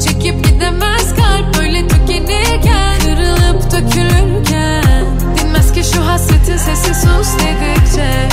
Çekip 0.03 0.45
gidemez 0.45 1.15
kalp 1.15 1.57
Böyle 1.57 1.87
tükenirken 1.87 2.99
Kırılıp 2.99 3.71
dökülürken. 3.71 5.05
Dinmez 5.37 5.73
ki 5.73 5.83
şu 5.93 6.05
hasretin 6.05 6.57
sesi 6.57 6.95
sus 6.95 7.29
dedikçe. 7.39 8.29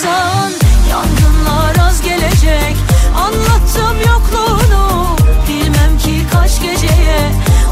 Dokunsan 0.00 0.50
Yangınlar 0.90 1.86
az 1.88 2.02
gelecek. 2.02 2.76
Anlattım 3.16 3.96
yokluğunu. 4.08 5.16
Bilmem 5.48 5.98
ki 5.98 6.26
kaç 6.32 6.60
geceye. 6.62 7.20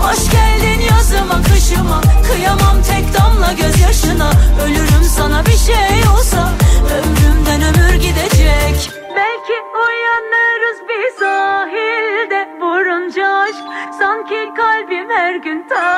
Hoş 0.03 0.31
geldin 0.31 0.81
yazıma 0.81 1.43
kışıma. 1.43 2.01
Kıyamam 2.31 2.83
tek 2.89 3.15
damla 3.15 3.53
gözyaşına. 3.53 4.31
Ölürüm 4.65 5.05
sana 5.17 5.47
bir 5.47 5.57
şey 5.57 6.09
olsa. 6.15 6.53
Ömrümden 6.99 7.63
ömür 7.63 7.95
gidecek. 7.95 8.91
Belki 9.17 9.57
uyanırız 9.85 10.79
bir 10.89 11.19
sahilde. 11.21 12.49
Vurunca 12.61 13.27
aşk. 13.27 13.65
Sanki 13.99 14.53
kalbim 14.57 15.11
her 15.11 15.37
gün 15.37 15.69
tatilde 15.69 15.98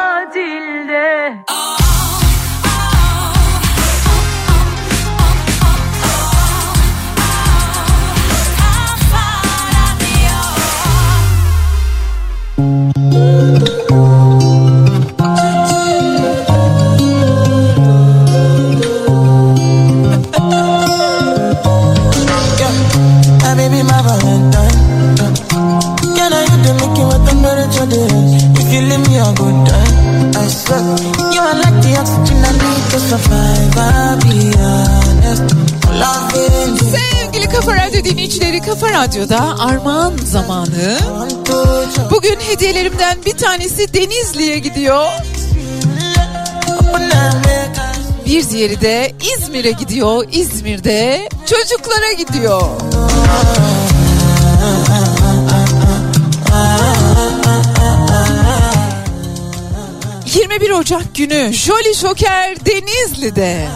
Sevgili 36.79 37.49
Kafa 37.49 37.75
Radyo 37.77 38.05
dinleyicileri 38.05 38.61
Kafa 38.61 38.91
Radyo'da 38.91 39.59
armağan 39.59 40.13
zamanı. 40.25 40.99
Bugün 42.11 42.37
hediyelerimden 42.41 43.19
bir 43.27 43.37
tanesi 43.37 43.95
Denizli'ye 43.95 44.59
gidiyor. 44.59 45.07
Bir 48.27 48.49
diğeri 48.51 48.81
de 48.81 49.13
İzmir'e 49.37 49.71
gidiyor. 49.71 50.25
İzmir'de 50.33 51.29
çocuklara 51.47 52.13
gidiyor. 52.13 52.63
21 60.35 60.70
Ocak 60.70 61.15
günü 61.15 61.52
Jolly 61.52 61.94
Joker 61.94 62.57
Denizli'de. 62.66 63.69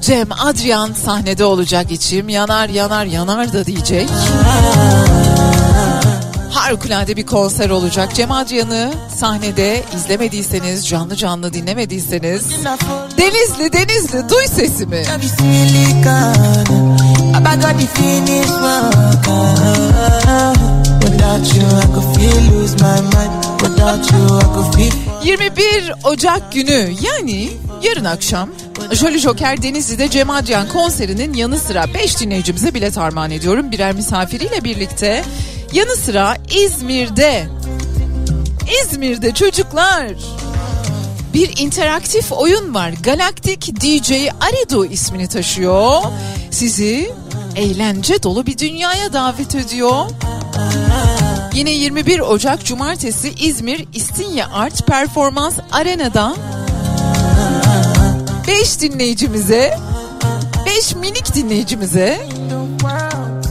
Cem 0.00 0.28
Adrian 0.32 0.92
sahnede 0.92 1.44
olacak 1.44 1.90
içim 1.90 2.28
yanar 2.28 2.68
yanar 2.68 3.04
yanar 3.04 3.52
da 3.52 3.66
diyecek. 3.66 4.08
Harikulade 6.50 7.16
bir 7.16 7.26
konser 7.26 7.70
olacak. 7.70 8.14
Cem 8.14 8.32
Adrian'ı 8.32 8.92
sahnede 9.16 9.82
izlemediyseniz, 9.96 10.88
canlı 10.88 11.16
canlı 11.16 11.52
dinlemediyseniz 11.52 12.44
Denizli 13.18 13.72
Denizli 13.72 14.28
duy 14.28 14.46
sesimi. 14.46 15.02
Without 21.00 21.54
you, 21.54 21.64
I 21.64 21.86
could 21.94 22.16
feel 22.16 22.52
lose 22.52 22.74
my 22.74 23.00
mind. 23.00 23.47
Without 23.78 24.12
you, 24.12 24.38
I 24.38 24.42
could 24.54 24.74
feel. 24.74 24.92
21 25.24 25.92
Ocak 26.04 26.52
günü 26.52 26.90
yani 27.02 27.50
yarın 27.82 28.04
akşam 28.04 28.50
Jolly 28.92 29.18
Joker 29.18 29.62
Denizli'de 29.62 30.10
Cem 30.10 30.30
Adrian 30.30 30.68
konserinin 30.68 31.34
yanı 31.34 31.58
sıra 31.58 31.94
5 31.94 32.20
dinleyicimize 32.20 32.74
bilet 32.74 32.98
armağan 32.98 33.30
ediyorum. 33.30 33.70
Birer 33.70 33.94
misafiriyle 33.94 34.64
birlikte 34.64 35.24
yanı 35.72 35.96
sıra 35.96 36.36
İzmir'de 36.54 37.46
İzmir'de 38.82 39.34
çocuklar 39.34 40.06
bir 41.34 41.58
interaktif 41.58 42.32
oyun 42.32 42.74
var. 42.74 42.92
Galaktik 43.02 43.80
DJ 43.80 44.12
Arido 44.40 44.84
ismini 44.84 45.28
taşıyor. 45.28 46.02
Sizi 46.50 47.12
eğlence 47.56 48.22
dolu 48.22 48.46
bir 48.46 48.58
dünyaya 48.58 49.12
davet 49.12 49.54
ediyor. 49.54 50.06
Yine 51.58 51.70
21 51.70 52.20
Ocak 52.20 52.64
Cumartesi 52.64 53.34
İzmir 53.34 53.86
İstinye 53.94 54.46
Art 54.46 54.86
Performans 54.86 55.58
Arena'da 55.72 56.34
5 58.48 58.80
dinleyicimize 58.80 59.78
5 60.66 60.94
minik 60.94 61.34
dinleyicimize 61.34 62.26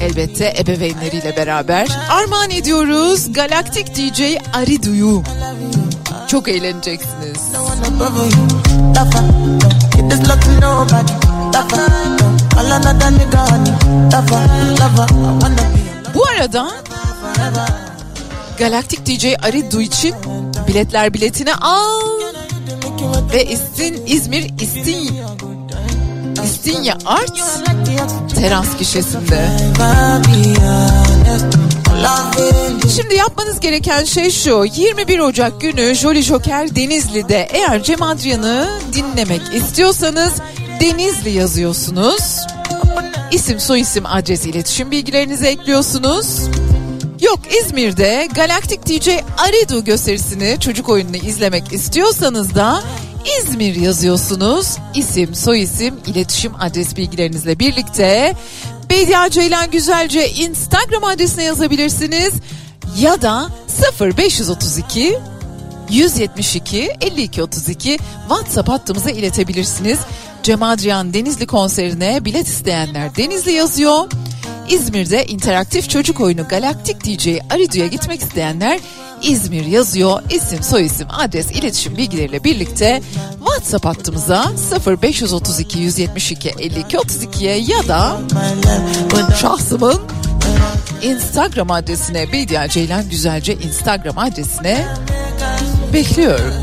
elbette 0.01 0.55
ebeveynleriyle 0.59 1.37
beraber 1.37 1.87
armağan 2.09 2.49
ediyoruz 2.49 3.33
Galaktik 3.33 3.95
DJ 3.95 4.21
Aridu'yu. 4.53 5.23
Çok 6.27 6.47
eğleneceksiniz. 6.47 7.41
Bu 16.15 16.25
arada 16.25 16.71
Galaktik 18.57 19.05
DJ 19.05 19.25
Aridu 19.43 19.81
için 19.81 20.15
biletler 20.67 21.13
biletine 21.13 21.55
al 21.55 22.01
ve 23.33 23.45
İstin, 23.45 24.05
İzmir 24.05 24.51
İstin, 24.61 25.19
İstinye 26.43 26.93
Art 27.05 27.37
teras 28.35 28.77
gişesinde. 28.79 29.49
Şimdi 32.95 33.15
yapmanız 33.15 33.59
gereken 33.59 34.03
şey 34.03 34.31
şu. 34.31 34.65
21 34.75 35.19
Ocak 35.19 35.61
günü 35.61 35.95
Jolly 35.95 36.21
Joker 36.21 36.75
Denizli'de 36.75 37.47
eğer 37.51 37.83
Cem 37.83 38.01
Adrian'ı 38.01 38.69
dinlemek 38.93 39.41
istiyorsanız 39.53 40.33
Denizli 40.81 41.29
yazıyorsunuz. 41.29 42.37
İsim, 43.31 43.59
soyisim, 43.59 44.05
adres, 44.05 44.45
iletişim 44.45 44.91
bilgilerinizi 44.91 45.45
ekliyorsunuz. 45.45 46.27
Yok 47.21 47.39
İzmir'de 47.61 48.27
Galaktik 48.35 48.85
DJ 48.85 49.09
Aridu 49.37 49.83
gösterisini 49.83 50.57
çocuk 50.59 50.89
oyununu 50.89 51.15
izlemek 51.15 51.73
istiyorsanız 51.73 52.55
da 52.55 52.83
İzmir 53.39 53.75
yazıyorsunuz. 53.75 54.77
İsim, 54.95 55.35
soyisim, 55.35 55.95
iletişim 56.07 56.55
adres 56.59 56.95
bilgilerinizle 56.95 57.59
birlikte 57.59 58.35
Bediye 58.89 59.29
Ceylan 59.29 59.71
Güzelce 59.71 60.29
Instagram 60.29 61.03
adresine 61.03 61.43
yazabilirsiniz. 61.43 62.33
Ya 62.99 63.21
da 63.21 63.49
0532 63.99 65.17
172 65.89 66.91
52 67.01 67.43
32 67.43 67.97
WhatsApp 68.29 68.69
hattımıza 68.69 69.09
iletebilirsiniz. 69.09 69.99
Cem 70.43 70.63
Adrian 70.63 71.13
Denizli 71.13 71.47
konserine 71.47 72.25
bilet 72.25 72.47
isteyenler 72.47 73.15
Denizli 73.15 73.51
yazıyor. 73.51 74.09
İzmir'de 74.69 75.25
interaktif 75.25 75.89
çocuk 75.89 76.19
oyunu 76.19 76.47
Galaktik 76.47 77.03
DJ 77.03 77.27
Aridu'ya 77.49 77.87
gitmek 77.87 78.21
isteyenler 78.21 78.79
İzmir 79.21 79.65
yazıyor. 79.65 80.21
İsim, 80.29 80.63
soyisim, 80.63 81.07
adres, 81.09 81.51
iletişim 81.51 81.97
bilgileriyle 81.97 82.43
birlikte 82.43 83.01
WhatsApp 83.39 83.85
hattımıza 83.85 84.51
0532 85.01 85.79
172 85.79 86.49
52 86.59 86.97
32'ye 86.97 87.57
ya 87.57 87.87
da 87.87 88.19
şahsımın 89.41 90.01
Instagram 91.01 91.71
adresine 91.71 92.31
Bediye 92.31 92.67
Ceylan 92.69 93.09
Güzelce 93.09 93.53
Instagram 93.53 94.17
adresine 94.17 94.87
bekliyorum. 95.93 96.53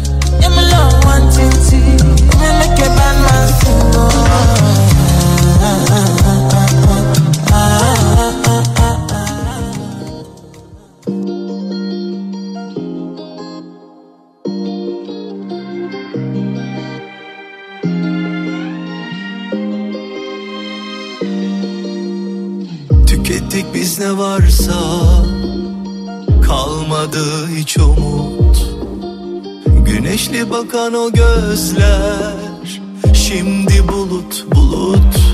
Tükettik 23.06 23.66
biz 23.74 23.98
ne 23.98 24.18
varsa 24.18 24.72
Kalmadı 26.47 27.48
hiç 27.56 27.78
umut. 27.78 28.74
Güneşli 29.86 30.51
bakan 30.51 30.94
o 30.94 31.12
gözler 31.12 32.81
Şimdi 33.14 33.89
bulut 33.89 34.47
bulut 34.55 35.34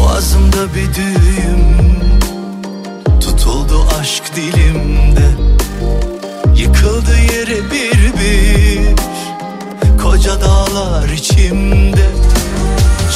Boğazımda 0.00 0.74
bir 0.74 0.94
düğüm. 0.94 1.76
Tutuldu 3.20 3.86
aşk 4.00 4.36
dilimde. 4.36 5.30
Yıkıldı 6.56 7.16
yere 7.32 7.70
bir 7.70 8.12
bir. 8.20 8.96
Koca 10.02 10.40
dağlar 10.40 11.08
içimde. 11.08 12.10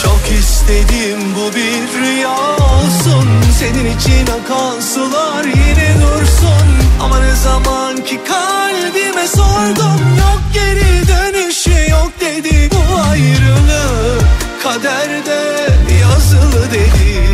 Çok 0.02 0.38
istedim 0.40 1.18
bu 1.36 1.56
bir 1.56 2.00
rüya 2.00 2.36
olsun. 2.52 3.28
Senin 3.58 3.98
için 3.98 4.26
akan 4.26 4.80
sular 4.80 5.44
yine 5.44 5.94
dursun. 6.02 6.84
Ama 7.02 7.18
ne 7.18 7.34
zaman 7.34 7.96
ki 7.96 8.20
kalbime 8.28 9.28
sordum 9.28 10.00
Yok 10.18 10.40
geri 10.54 11.08
dönüşü 11.08 11.90
yok 11.90 12.12
dedi 12.20 12.70
Bu 12.72 13.00
ayrılık 13.10 14.43
kaderde 14.64 15.68
yazılı 16.02 16.72
dedi 16.72 17.28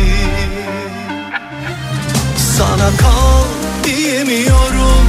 Sana 2.57 2.97
kal 2.97 3.43
diyemiyorum 3.83 5.05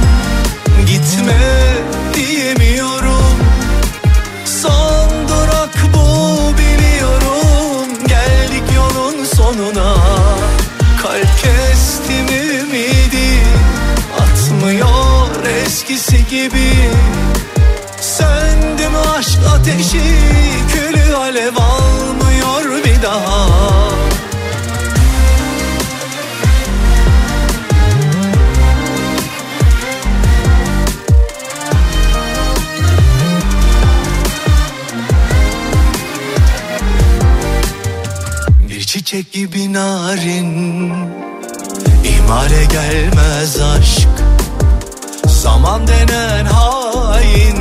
Gitme 0.87 1.39
diyemiyorum. 2.13 3.37
Son 4.61 5.09
durak 5.27 5.75
bu 5.93 6.37
biliyorum 6.57 7.87
Geldik 8.07 8.63
yolun 8.75 9.25
sonuna. 9.25 9.95
Kalp 11.01 11.41
kestim 11.41 12.27
ümidi 12.27 13.39
Atmıyor 14.19 15.45
eskisi 15.65 16.27
gibi. 16.27 16.73
Söndü 18.01 18.89
mü 18.89 18.97
aşk 19.17 19.39
ateşi 19.55 20.17
Külü 20.73 21.15
alev 21.15 21.55
bir 21.55 21.92
daha. 23.03 23.49
Bir 38.69 38.81
çiçek 38.81 39.31
gibi 39.31 39.73
narin 39.73 40.93
İhmale 42.03 42.65
gelmez 42.65 43.61
aşk. 43.61 44.07
Zaman 45.27 45.87
denen 45.87 46.45
hain 46.45 47.57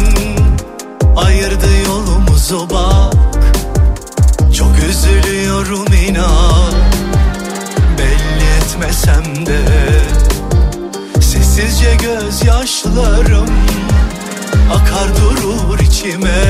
Ayırdı 1.16 1.68
yolumuzu 1.86 2.70
bak 2.70 3.21
üzülüyorum 4.92 5.92
inan. 6.08 6.72
Belli 7.98 8.46
etmesem 8.58 9.46
de 9.46 9.60
Sessizce 11.20 11.94
gözyaşlarım 11.94 13.50
Akar 14.74 15.08
durur 15.16 15.78
içime. 15.78 16.44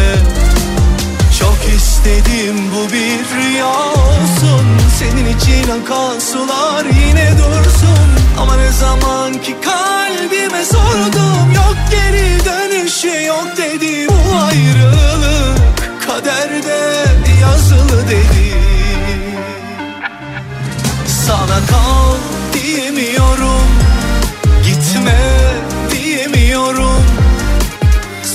Çok 1.39 1.75
istedim 1.77 2.57
bu 2.75 2.93
bir 2.93 3.37
rüya 3.37 3.69
olsun. 3.69 4.67
Senin 4.99 5.37
için 5.37 5.71
akan 5.71 6.19
sular 6.19 6.85
yine 6.85 7.31
dursun. 7.33 8.09
Ama 8.39 8.57
ne 8.57 8.73
zaman 8.73 9.33
ki 9.33 9.57
kalbime 9.65 10.65
sordum 10.65 11.53
Yok 11.55 11.77
geri 11.91 12.45
dönüşü 12.45 13.25
yok 13.25 13.47
dedi 13.57 14.09
Bu 14.09 14.37
ayrılık 14.37 15.62
kaderde 16.13 17.01
yazılı 17.41 18.09
dedi. 18.09 18.55
Sana 21.07 21.67
kal 21.71 22.17
diyemiyorum 22.53 23.67
Gitme 24.65 25.19
diyemiyorum. 25.91 27.05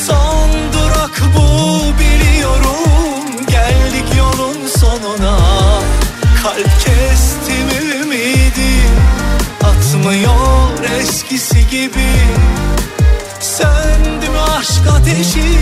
Son 0.07 0.49
durak 0.73 1.21
bu 1.35 1.81
biliyorum 1.99 3.45
Geldik 3.47 4.15
yolun 4.17 4.67
sonuna. 4.67 5.39
Kalp 6.43 6.79
kestim 6.79 8.01
ümidi 8.01 8.77
Atmıyor 9.63 10.99
eskisi 10.99 11.67
gibi. 11.69 12.09
Söndü 13.39 14.27
aşk 14.57 14.87
ateşi 14.95 15.57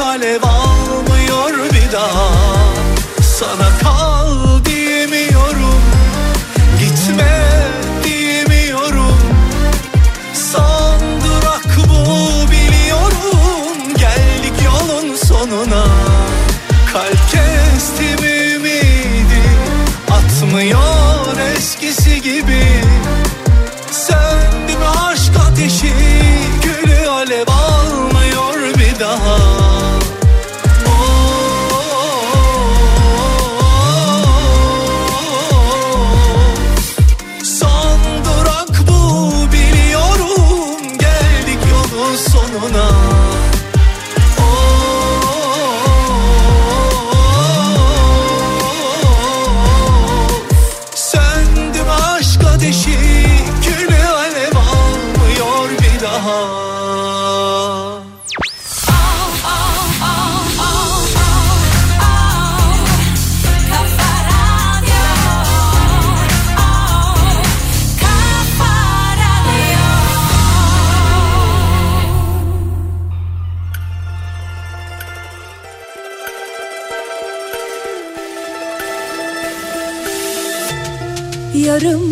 alev 0.00 0.42
almıyor 0.42 1.72
bir 1.72 1.92
daha. 1.92 2.32
Sana 3.22 3.79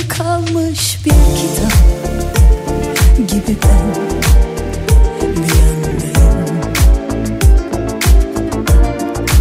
kalmış 0.09 0.99
bir 1.05 1.11
kitap 1.11 1.73
gibi 3.29 3.57
ben 3.65 3.95
bir 5.37 5.55
yandayım 5.55 6.63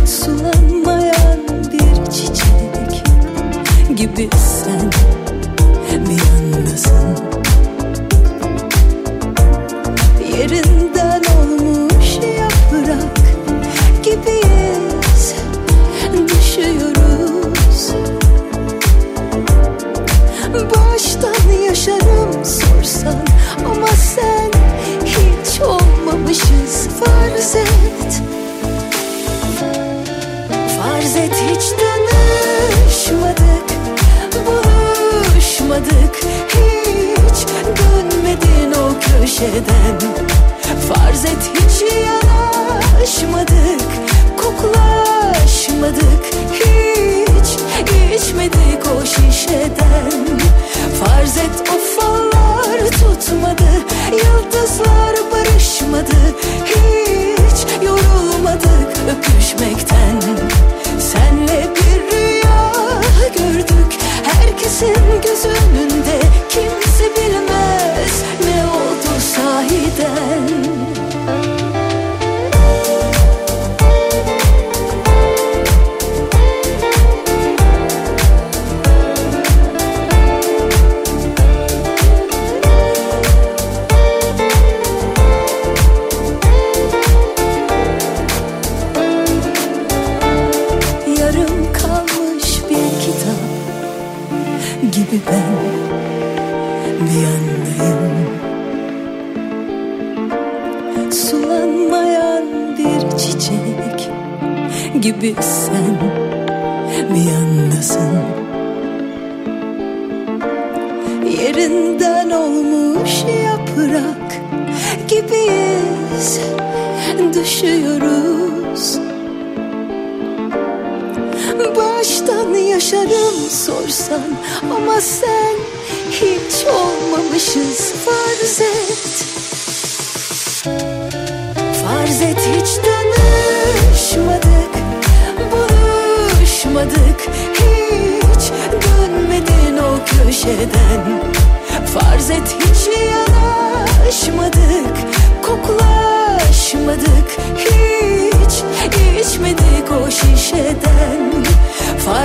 Sulanmayan 0.05 1.39
bir 1.71 2.11
çiçek 2.11 3.03
gibi 3.95 4.29
sen 4.35 4.96
olmamışız 26.37 26.87
Farz 26.87 27.55
et. 27.55 28.21
Farz 30.77 31.15
et 31.15 31.33
hiç 31.33 31.63
tanışmadık 32.89 33.67
Buluşmadık. 34.45 36.15
Hiç 36.49 37.47
dönmedin 37.77 38.71
o 38.71 38.99
köşeden. 38.99 39.99
Farz 40.87 41.25
et 41.25 41.51
hiç 41.53 41.81
yanaşmadık 41.81 44.06
Koklaşmadık 44.47 46.25
Hiç 46.53 47.49
içmedik 48.15 48.83
o 48.95 49.05
şişeden. 49.05 50.11
Farz 50.99 51.37
et 51.37 51.69
o 51.71 51.77
tutmadı 52.89 53.69
Yıldızlar 54.11 55.15
barışmadı 55.31 56.35
Hiç 56.65 57.85
yorulmadık 57.85 58.97
öpüşmekten. 59.11 60.21
Senle 60.99 61.69
bir 61.75 62.17
rüya 62.17 62.71
gördük 63.37 63.91
Herkesin 64.23 65.21
göz 65.23 65.45
önünde 65.45 66.19
Kimse 66.49 66.86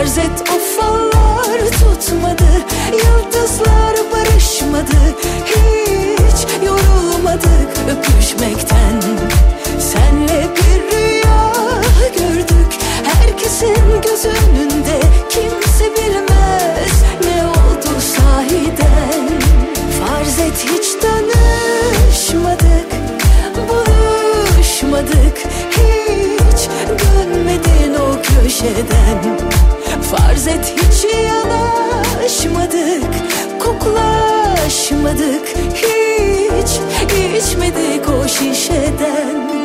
Farz 0.02 0.18
et 0.18 0.44
o 0.50 0.58
fallar 0.58 1.60
tutmadı 1.70 2.50
Yıldızlar 2.92 3.96
barışmadı 4.12 5.16
Hiç 5.44 6.66
yorulmadık 6.66 7.70
öpüşmekten. 7.90 9.02
Senle 9.78 10.48
bir 10.56 10.96
rüya 10.96 11.52
gördük 12.18 12.72
Herkesin 13.04 14.00
göz 14.02 14.24
önünde 14.24 15.00
Kimse 15.30 15.84
bilmez 15.84 17.02
ne 17.24 17.46
oldu 17.46 18.00
sahiden. 18.00 19.28
Farz 20.00 20.38
et 20.38 20.64
hiç 20.64 20.86
tanışmadık 21.02 22.88
Buluşmadık 23.68 25.38
Hiç 25.70 26.68
dönmedin 26.88 27.94
o 27.94 28.22
köşeden 28.22 29.61
Farz 30.16 30.46
et 30.46 30.74
hiç 30.76 31.04
yanaşmadık 31.24 33.04
Koklaşmadık 33.60 35.48
Hiç 35.74 36.80
içmedik 37.38 38.08
o 38.08 38.28
şişeden 38.28 39.61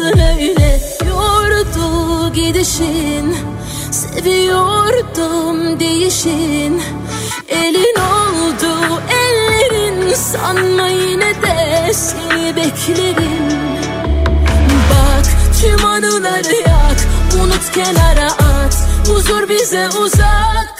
kalsın 0.00 0.18
öyle 0.18 0.80
Yordu 1.08 2.32
gidişin? 2.32 3.36
Seviyordum 3.90 5.80
değişin. 5.80 6.82
Elin 7.48 7.94
oldu 8.00 9.02
ellerin 9.10 10.14
Sanma 10.14 10.86
yine 10.88 11.34
de 11.42 11.92
seni 11.92 12.56
beklerim. 12.56 13.48
Bak 14.90 15.26
tüm 15.60 15.84
anıları 15.86 16.54
yak 16.54 16.98
Unut 17.42 17.72
kenara 17.72 18.26
at. 18.26 18.76
Huzur 19.08 19.48
bize 19.48 19.88
uzak 19.88 20.79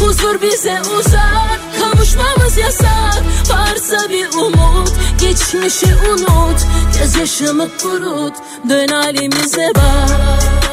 Huzur 0.00 0.42
bize 0.42 0.80
uzak 0.98 1.60
Kavuşmamız 1.80 2.56
yasak. 2.56 3.22
Varsa 3.50 4.08
bir 4.10 4.28
umut 4.28 4.92
Geçmişi 5.20 5.86
unut. 5.86 6.66
Gözyaşımı 6.98 7.68
kurut 7.82 8.34
Dön 8.68 8.88
halimize 8.88 9.72
bak 9.74 10.65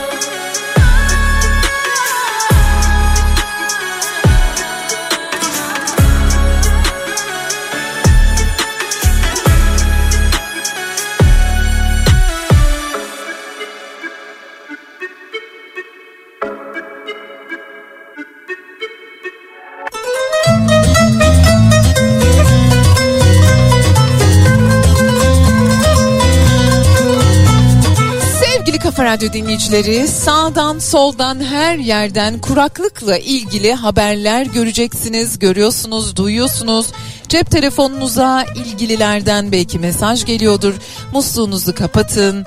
Radyo 29.14 29.34
dinleyicileri 29.34 30.07
sağdan 30.07 30.80
soldan 30.80 31.44
her 31.44 31.77
yerden 31.77 32.40
kuraklıkla 32.40 33.18
ilgili 33.18 33.73
haberler 33.73 34.45
göreceksiniz, 34.45 35.40
görüyorsunuz, 35.40 36.15
duyuyorsunuz. 36.15 36.88
Cep 37.30 37.52
telefonunuza 37.52 38.45
ilgililerden 38.56 39.52
belki 39.52 39.80
mesaj 39.80 40.26
geliyordur. 40.26 40.73
Musluğunuzu 41.11 41.76
kapatın, 41.76 42.45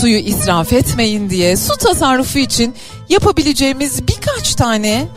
suyu 0.00 0.18
israf 0.18 0.72
etmeyin 0.72 1.30
diye 1.30 1.56
su 1.56 1.76
tasarrufu 1.76 2.38
için 2.38 2.74
yapabileceğimiz 3.08 4.08
birkaç 4.08 4.54
tane 4.54 5.08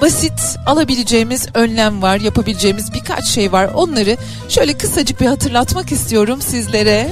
basit 0.00 0.58
alabileceğimiz 0.66 1.46
önlem 1.54 2.02
var, 2.02 2.20
yapabileceğimiz 2.20 2.92
birkaç 2.92 3.24
şey 3.24 3.52
var. 3.52 3.70
Onları 3.74 4.16
şöyle 4.48 4.78
kısacık 4.78 5.20
bir 5.20 5.26
hatırlatmak 5.26 5.92
istiyorum 5.92 6.42
sizlere. 6.42 7.10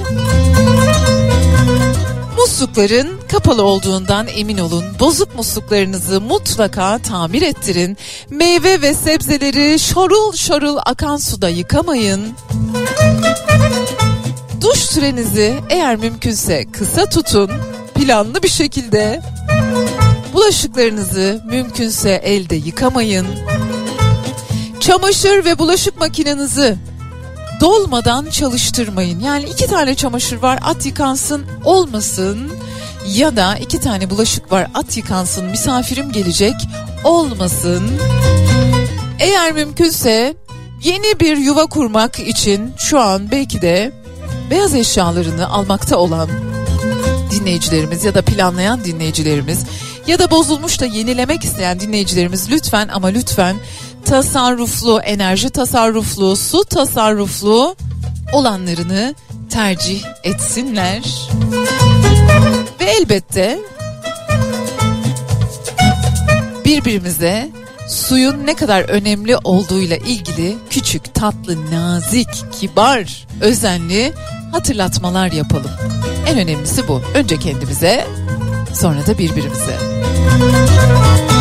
Muslukların 2.37 3.19
kapalı 3.31 3.63
olduğundan 3.63 4.27
emin 4.27 4.57
olun. 4.57 4.85
Bozuk 4.99 5.35
musluklarınızı 5.35 6.21
mutlaka 6.21 6.99
tamir 6.99 7.41
ettirin. 7.41 7.97
Meyve 8.29 8.81
ve 8.81 8.93
sebzeleri 8.93 9.79
şorul 9.79 10.33
şorul 10.33 10.77
akan 10.85 11.17
suda 11.17 11.49
yıkamayın. 11.49 12.33
Duş 14.61 14.77
sürenizi 14.77 15.55
eğer 15.69 15.95
mümkünse 15.95 16.65
kısa 16.71 17.05
tutun. 17.05 17.51
Planlı 17.95 18.43
bir 18.43 18.49
şekilde. 18.49 19.21
Bulaşıklarınızı 20.33 21.41
mümkünse 21.45 22.11
elde 22.11 22.55
yıkamayın. 22.55 23.27
Çamaşır 24.79 25.45
ve 25.45 25.59
bulaşık 25.59 25.99
makinenizi 25.99 26.75
dolmadan 27.63 28.29
çalıştırmayın. 28.29 29.19
Yani 29.19 29.45
iki 29.45 29.67
tane 29.67 29.95
çamaşır 29.95 30.37
var 30.37 30.59
at 30.61 30.85
yıkansın 30.85 31.45
olmasın 31.65 32.51
ya 33.07 33.35
da 33.35 33.57
iki 33.57 33.79
tane 33.79 34.09
bulaşık 34.09 34.51
var 34.51 34.67
at 34.73 34.97
yıkansın 34.97 35.45
misafirim 35.45 36.11
gelecek 36.11 36.55
olmasın. 37.03 37.89
Eğer 39.19 39.51
mümkünse 39.51 40.35
yeni 40.83 41.19
bir 41.19 41.37
yuva 41.37 41.65
kurmak 41.65 42.19
için 42.19 42.73
şu 42.77 42.99
an 42.99 43.31
belki 43.31 43.61
de 43.61 43.91
beyaz 44.49 44.75
eşyalarını 44.75 45.49
almakta 45.49 45.97
olan 45.97 46.29
dinleyicilerimiz 47.31 48.03
ya 48.03 48.15
da 48.15 48.21
planlayan 48.21 48.83
dinleyicilerimiz 48.83 49.63
ya 50.07 50.19
da 50.19 50.31
bozulmuş 50.31 50.81
da 50.81 50.85
yenilemek 50.85 51.43
isteyen 51.43 51.79
dinleyicilerimiz 51.79 52.51
lütfen 52.51 52.87
ama 52.87 53.07
lütfen 53.07 53.55
tasarruflu, 54.05 54.99
enerji 54.99 55.49
tasarruflu, 55.49 56.35
su 56.35 56.63
tasarruflu 56.63 57.75
olanlarını 58.33 59.15
tercih 59.49 60.03
etsinler. 60.23 61.01
Ve 62.79 62.85
elbette 62.85 63.59
birbirimize 66.65 67.49
suyun 67.87 68.45
ne 68.45 68.53
kadar 68.53 68.81
önemli 68.81 69.37
olduğuyla 69.37 69.97
ilgili 69.97 70.55
küçük, 70.69 71.13
tatlı, 71.13 71.71
nazik, 71.71 72.29
kibar, 72.59 73.27
özenli 73.41 74.13
hatırlatmalar 74.51 75.31
yapalım. 75.31 75.71
En 76.27 76.37
önemlisi 76.37 76.87
bu. 76.87 77.01
Önce 77.13 77.39
kendimize, 77.39 78.07
sonra 78.73 79.05
da 79.07 79.17
birbirimize. 79.17 79.77
Bu 81.29 81.32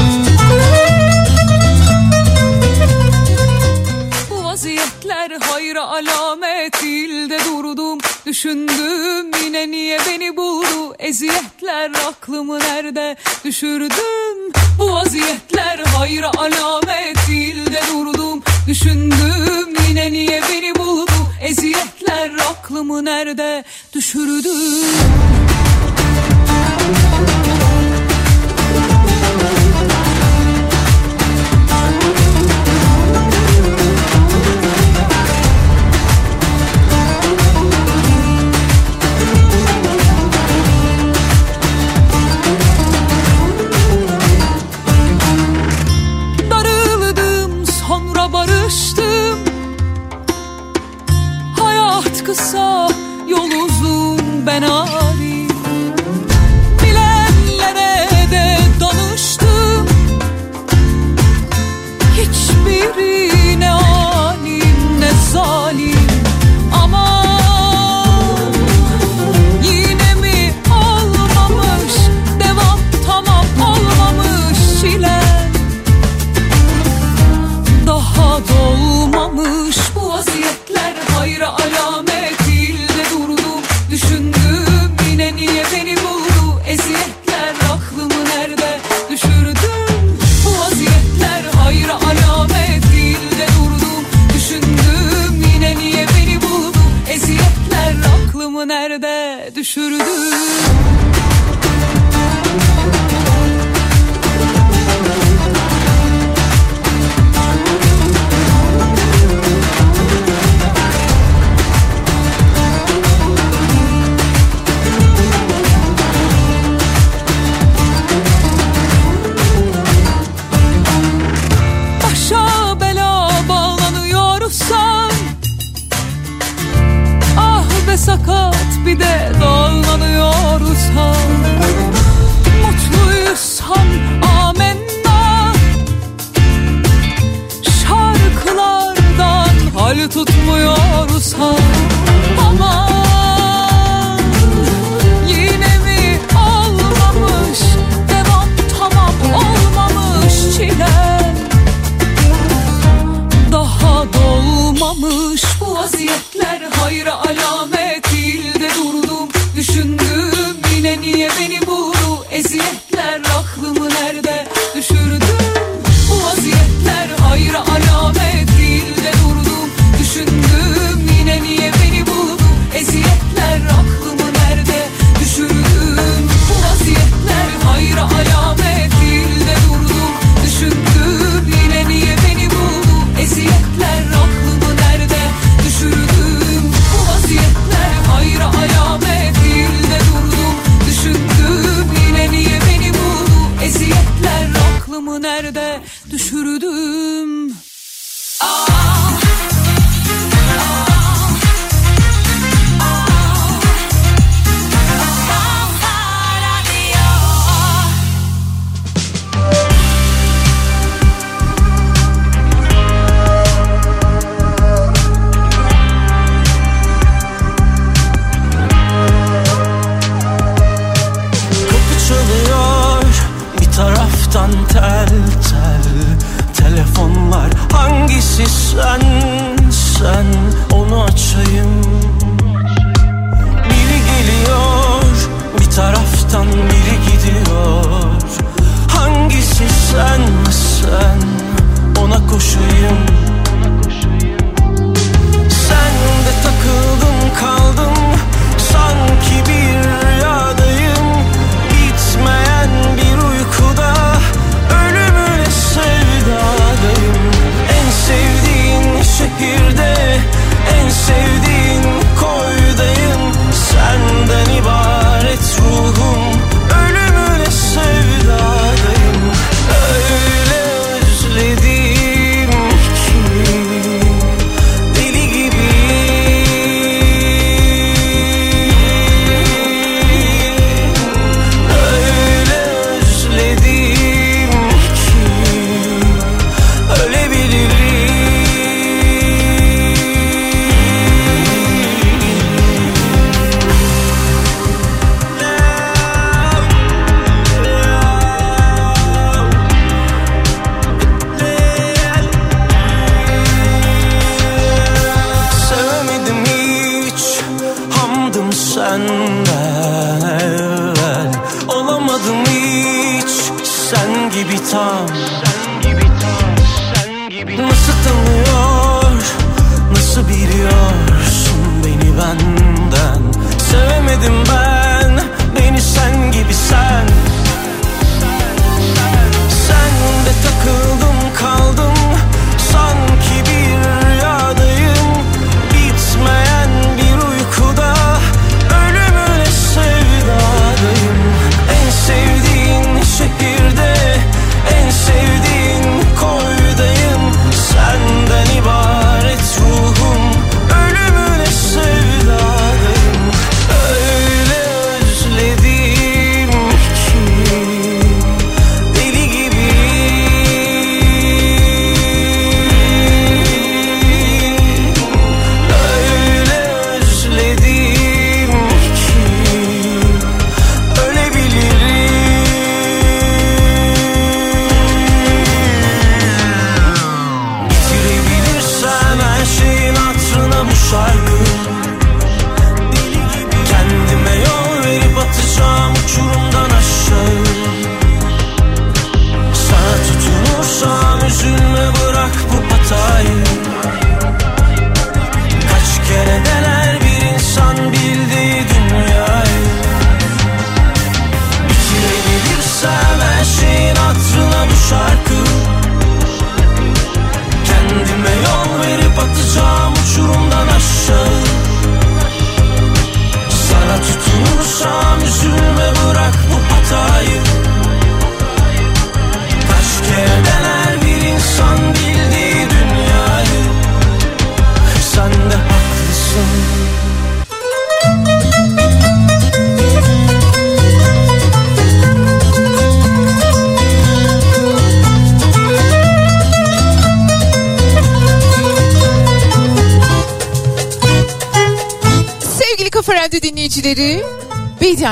hayra 5.72 5.88
alamet 5.88 6.82
değil 6.82 7.30
de 7.30 7.38
durdum. 7.44 7.98
Düşündüm 8.26 9.30
yine 9.44 9.70
niye 9.70 9.98
beni 10.08 10.36
buldu? 10.36 10.94
Eziyetler 10.98 11.90
aklımı 12.08 12.58
nerede? 12.58 13.16
Düşürdüm 13.44 14.52
Bu 14.78 14.92
vaziyetler. 14.92 15.78
Hayra 15.78 16.30
alamet 16.38 17.28
değil 17.28 17.66
de 17.66 17.80
durdum. 17.92 18.42
Düşündüm 18.68 19.74
yine 19.88 20.12
niye 20.12 20.42
beni 20.52 20.74
buldu? 20.74 21.12
Eziyetler 21.42 22.30
aklımı 22.50 23.04
nerede? 23.04 23.64
Düşürdüm 23.94 24.52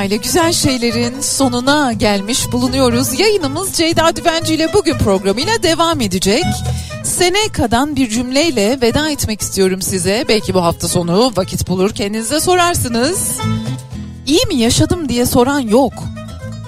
İle 0.05 0.17
güzel 0.17 0.53
şeylerin 0.53 1.21
sonuna 1.21 1.93
gelmiş 1.93 2.53
bulunuyoruz. 2.53 3.21
Yayınımız 3.21 3.73
Ceyda 3.73 4.17
Düvenci 4.17 4.55
ile 4.55 4.73
bugün 4.75 4.99
programıyla 4.99 5.63
devam 5.63 6.01
edecek. 6.01 6.45
Seneka'dan 7.05 7.97
bir 7.97 8.09
cümleyle 8.09 8.79
veda 8.81 9.11
etmek 9.11 9.41
istiyorum 9.41 9.83
size. 9.83 10.25
Belki 10.29 10.55
bu 10.55 10.65
hafta 10.65 10.89
sonu 10.89 11.33
vakit 11.37 11.69
bulur 11.69 11.91
kendinize 11.91 12.41
sorarsınız. 12.41 13.39
İyi 14.27 14.47
mi 14.47 14.55
yaşadım 14.55 15.09
diye 15.09 15.27
soran 15.27 15.61
yok. 15.61 15.93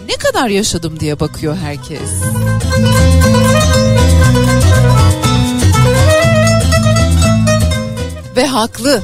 Ne 0.09 0.17
kadar 0.17 0.49
yaşadım 0.49 1.01
diye 1.01 1.21
bakıyor 1.21 1.57
herkes. 1.57 2.11
Ve 8.37 8.47
haklı. 8.47 9.03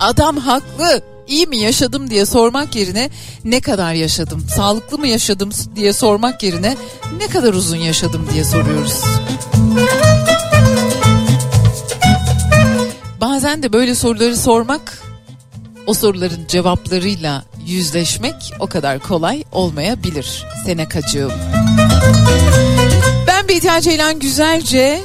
Adam 0.00 0.36
haklı. 0.36 1.17
İyi 1.28 1.46
mi 1.46 1.56
yaşadım 1.56 2.10
diye 2.10 2.26
sormak 2.26 2.76
yerine 2.76 3.10
ne 3.44 3.60
kadar 3.60 3.94
yaşadım? 3.94 4.46
Sağlıklı 4.56 4.98
mı 4.98 5.08
yaşadım 5.08 5.50
diye 5.76 5.92
sormak 5.92 6.42
yerine 6.42 6.76
ne 7.16 7.26
kadar 7.26 7.54
uzun 7.54 7.76
yaşadım 7.76 8.28
diye 8.32 8.44
soruyoruz. 8.44 9.02
Bazen 13.20 13.62
de 13.62 13.72
böyle 13.72 13.94
soruları 13.94 14.36
sormak 14.36 15.02
o 15.86 15.94
soruların 15.94 16.46
cevaplarıyla 16.48 17.44
yüzleşmek 17.66 18.52
o 18.60 18.66
kadar 18.66 18.98
kolay 18.98 19.44
olmayabilir 19.52 20.46
Senekacığım. 20.66 21.32
Ben 23.26 23.48
Bediye 23.48 23.80
Ceylan 23.80 24.18
Güzelce 24.18 25.00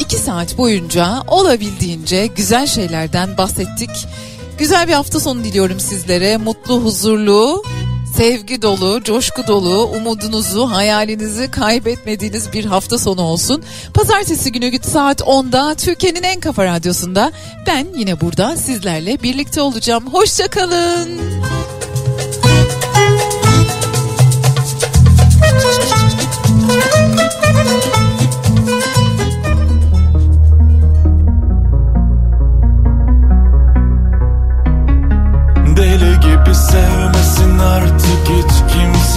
iki 0.00 0.16
saat 0.16 0.58
boyunca 0.58 1.22
olabildiğince 1.26 2.26
güzel 2.26 2.66
şeylerden 2.66 3.38
bahsettik. 3.38 3.90
Güzel 4.60 4.88
bir 4.88 4.92
hafta 4.92 5.20
sonu 5.20 5.44
diliyorum 5.44 5.80
sizlere. 5.80 6.36
Mutlu, 6.36 6.84
huzurlu, 6.84 7.62
sevgi 8.16 8.62
dolu, 8.62 9.02
coşku 9.04 9.46
dolu, 9.46 9.84
umudunuzu, 9.84 10.70
hayalinizi 10.70 11.50
kaybetmediğiniz 11.50 12.52
bir 12.52 12.64
hafta 12.64 12.98
sonu 12.98 13.22
olsun. 13.22 13.64
Pazartesi 13.94 14.52
günü 14.52 14.82
saat 14.82 15.20
10'da 15.20 15.74
Türkiye'nin 15.74 16.22
en 16.22 16.40
kafa 16.40 16.64
radyosunda 16.64 17.32
ben 17.66 17.86
yine 17.96 18.20
burada 18.20 18.56
sizlerle 18.56 19.22
birlikte 19.22 19.60
olacağım. 19.60 20.06
Hoşçakalın. 20.06 21.08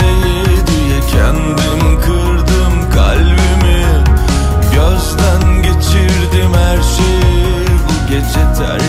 kimseyi 0.03 0.67
diye 0.67 0.99
kendim 1.11 2.01
kırdım 2.01 2.89
kalbimi. 2.93 3.85
Gözden 4.75 5.63
geçirdim 5.63 6.53
her 6.53 6.81
şeyi. 6.81 7.65
Bu 7.87 8.09
gece 8.09 8.53
terk 8.57 8.82